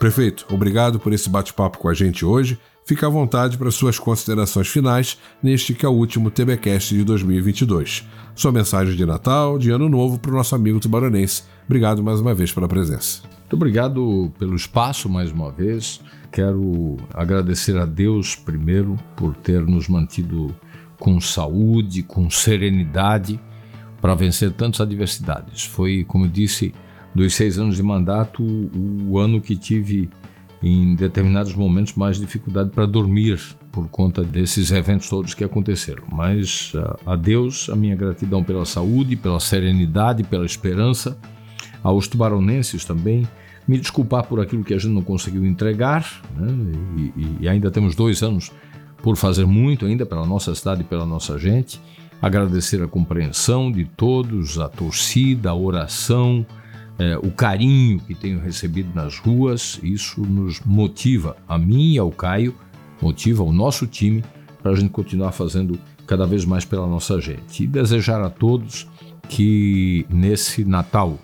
Prefeito, 0.00 0.44
obrigado 0.50 0.98
por 0.98 1.12
esse 1.12 1.30
bate-papo 1.30 1.78
com 1.78 1.88
a 1.88 1.94
gente 1.94 2.24
hoje. 2.24 2.58
Fique 2.86 3.02
à 3.02 3.08
vontade 3.08 3.56
para 3.56 3.70
suas 3.70 3.98
considerações 3.98 4.68
finais 4.68 5.16
neste 5.42 5.72
que 5.72 5.86
é 5.86 5.88
o 5.88 5.92
último 5.92 6.30
TBcast 6.30 6.94
de 6.94 7.02
2022. 7.02 8.06
Sua 8.34 8.52
mensagem 8.52 8.94
de 8.94 9.06
Natal, 9.06 9.58
de 9.58 9.70
Ano 9.70 9.88
Novo 9.88 10.18
para 10.18 10.30
o 10.30 10.34
nosso 10.34 10.54
amigo 10.54 10.78
tubaronense. 10.78 11.44
Obrigado 11.64 12.02
mais 12.02 12.20
uma 12.20 12.34
vez 12.34 12.52
pela 12.52 12.68
presença. 12.68 13.22
Muito 13.22 13.54
obrigado 13.54 14.30
pelo 14.38 14.54
espaço 14.54 15.08
mais 15.08 15.32
uma 15.32 15.50
vez. 15.50 15.98
Quero 16.30 16.98
agradecer 17.14 17.78
a 17.78 17.86
Deus 17.86 18.36
primeiro 18.36 18.98
por 19.16 19.34
ter 19.34 19.62
nos 19.62 19.88
mantido 19.88 20.54
com 20.98 21.18
saúde, 21.22 22.02
com 22.02 22.28
serenidade 22.28 23.40
para 23.98 24.14
vencer 24.14 24.52
tantas 24.52 24.82
adversidades. 24.82 25.64
Foi, 25.64 26.04
como 26.04 26.26
eu 26.26 26.30
disse, 26.30 26.74
dos 27.14 27.32
seis 27.34 27.58
anos 27.58 27.76
de 27.76 27.82
mandato, 27.82 28.42
o 29.08 29.18
ano 29.18 29.40
que 29.40 29.56
tive 29.56 30.10
em 30.66 30.94
determinados 30.94 31.54
momentos 31.54 31.92
mais 31.92 32.18
dificuldade 32.18 32.70
para 32.70 32.86
dormir 32.86 33.38
por 33.70 33.86
conta 33.88 34.24
desses 34.24 34.70
eventos 34.70 35.10
todos 35.10 35.34
que 35.34 35.44
aconteceram. 35.44 36.04
Mas 36.10 36.72
a 37.04 37.14
Deus 37.14 37.68
a 37.68 37.76
minha 37.76 37.94
gratidão 37.94 38.42
pela 38.42 38.64
saúde, 38.64 39.14
pela 39.14 39.38
serenidade, 39.38 40.24
pela 40.24 40.46
esperança, 40.46 41.18
aos 41.82 42.08
tubaronenses 42.08 42.82
também, 42.82 43.28
me 43.68 43.76
desculpar 43.76 44.24
por 44.24 44.40
aquilo 44.40 44.64
que 44.64 44.72
a 44.72 44.78
gente 44.78 44.92
não 44.92 45.02
conseguiu 45.02 45.44
entregar, 45.44 46.22
né? 46.34 46.48
e, 47.14 47.36
e 47.40 47.48
ainda 47.48 47.70
temos 47.70 47.94
dois 47.94 48.22
anos 48.22 48.50
por 49.02 49.18
fazer 49.18 49.44
muito 49.44 49.84
ainda 49.84 50.06
pela 50.06 50.24
nossa 50.24 50.54
cidade 50.54 50.80
e 50.80 50.84
pela 50.84 51.04
nossa 51.04 51.38
gente. 51.38 51.78
Agradecer 52.22 52.82
a 52.82 52.88
compreensão 52.88 53.70
de 53.70 53.84
todos, 53.84 54.58
a 54.58 54.66
torcida, 54.66 55.50
a 55.50 55.54
oração, 55.54 56.46
é, 56.98 57.16
o 57.18 57.30
carinho 57.30 57.98
que 58.00 58.14
tenho 58.14 58.40
recebido 58.40 58.94
nas 58.94 59.18
ruas. 59.18 59.80
Isso 59.82 60.20
nos 60.20 60.60
motiva, 60.60 61.36
a 61.48 61.58
mim 61.58 61.94
e 61.94 61.98
ao 61.98 62.10
Caio, 62.10 62.54
motiva 63.00 63.42
o 63.42 63.52
nosso 63.52 63.86
time 63.86 64.24
para 64.62 64.72
a 64.72 64.74
gente 64.74 64.90
continuar 64.90 65.32
fazendo 65.32 65.78
cada 66.06 66.26
vez 66.26 66.44
mais 66.44 66.64
pela 66.64 66.86
nossa 66.86 67.20
gente. 67.20 67.64
E 67.64 67.66
desejar 67.66 68.22
a 68.22 68.30
todos 68.30 68.86
que 69.28 70.06
nesse 70.08 70.64
Natal 70.64 71.18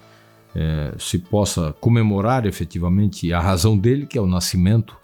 é, 0.55 0.95
se 0.99 1.19
possa 1.19 1.73
comemorar 1.81 2.47
efetivamente 2.47 3.33
a 3.33 3.41
razão 3.41 3.77
dele, 3.77 4.07
que 4.07 4.19
é 4.19 4.21
o 4.21 4.27
nascimento 4.27 4.97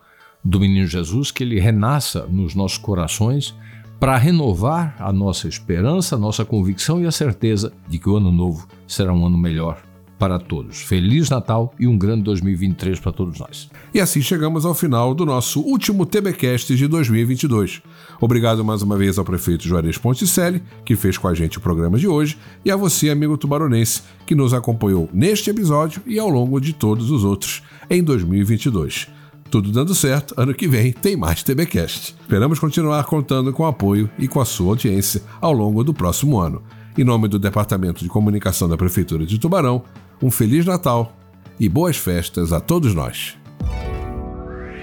do 0.45 0.61
menino 0.61 0.87
Jesus, 0.87 1.31
que 1.31 1.43
ele 1.43 1.61
renasça 1.61 2.27
nos 2.27 2.55
nossos 2.55 2.79
corações 2.79 3.55
para 3.99 4.17
renovar 4.17 4.95
a 4.99 5.13
nossa 5.13 5.49
esperança, 5.49 6.17
a 6.17 6.19
nossa 6.19 6.45
convicção 6.45 7.01
e 7.01 7.07
a 7.07 7.13
certeza 7.13 7.73
de 7.89 7.99
que 7.99 8.09
o 8.09 8.17
ano 8.17 8.31
novo 8.31 8.69
será 8.87 9.13
um 9.13 9.27
ano 9.27 9.39
melhor 9.39 9.86
para 10.19 10.39
todos. 10.39 10.81
Feliz 10.83 11.29
Natal 11.31 11.75
e 11.79 11.87
um 11.87 11.97
grande 11.97 12.23
2023 12.23 12.99
para 13.01 13.13
todos 13.13 13.39
nós. 13.39 13.71
E 13.93 14.01
assim 14.01 14.21
chegamos 14.21 14.65
ao 14.65 14.75
final 14.75 15.15
do 15.15 15.27
nosso 15.27 15.61
último 15.61 16.07
TBcast 16.07 16.75
de 16.75 16.87
2022. 16.87 17.83
Obrigado 18.21 18.65
mais 18.65 18.83
uma 18.83 18.97
vez 18.97 19.19
ao 19.19 19.25
prefeito 19.25 19.67
Juarez 19.67 19.99
Ponticelli, 19.99 20.63
que 20.85 20.97
fez 20.97 21.19
com 21.19 21.29
a 21.29 21.35
gente 21.35 21.59
o 21.59 21.61
programa 21.61 21.99
de 21.99 22.09
hoje, 22.09 22.39
e 22.65 22.71
a 22.71 22.77
você, 22.77 23.11
amigo 23.11 23.37
tubaronense, 23.37 24.03
que 24.27 24.35
nos 24.35 24.55
acompanhou 24.55 25.09
neste 25.13 25.51
episódio 25.51 26.03
e 26.07 26.19
ao 26.19 26.29
longo 26.29 26.61
de 26.61 26.73
todos 26.73 27.11
os 27.11 27.25
outros 27.25 27.63
em 27.91 28.03
2022. 28.03 29.09
Tudo 29.51 29.71
dando 29.71 29.95
certo, 29.95 30.35
ano 30.37 30.53
que 30.53 30.67
vem 30.67 30.93
tem 30.93 31.17
mais 31.17 31.43
TBcast. 31.43 32.17
Esperamos 32.21 32.59
continuar 32.59 33.05
contando 33.05 33.53
com 33.53 33.63
o 33.63 33.67
apoio 33.67 34.11
e 34.19 34.27
com 34.27 34.41
a 34.41 34.45
sua 34.45 34.71
audiência 34.71 35.23
ao 35.41 35.53
longo 35.53 35.85
do 35.85 35.95
próximo 35.95 36.39
ano. 36.39 36.63
Em 36.99 37.05
nome 37.05 37.29
do 37.29 37.39
Departamento 37.39 38.03
de 38.03 38.09
Comunicação 38.09 38.69
da 38.69 38.77
Prefeitura 38.77 39.25
de 39.25 39.39
Tubarão, 39.39 39.85
um 40.23 40.31
Feliz 40.31 40.65
Natal 40.65 41.17
e 41.59 41.69
boas 41.69 41.97
festas 41.97 42.53
a 42.53 42.61
todos 42.61 42.95
nós. 42.95 43.37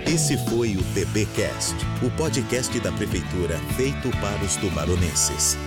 Esse 0.06 0.38
foi 0.50 0.76
o 0.76 0.84
TBcast, 0.94 1.76
o 2.06 2.12
podcast 2.12 2.78
da 2.80 2.92
Prefeitura 2.92 3.58
feito 3.76 4.10
para 4.20 4.44
os 4.44 4.56
tubaronenses. 4.58 5.58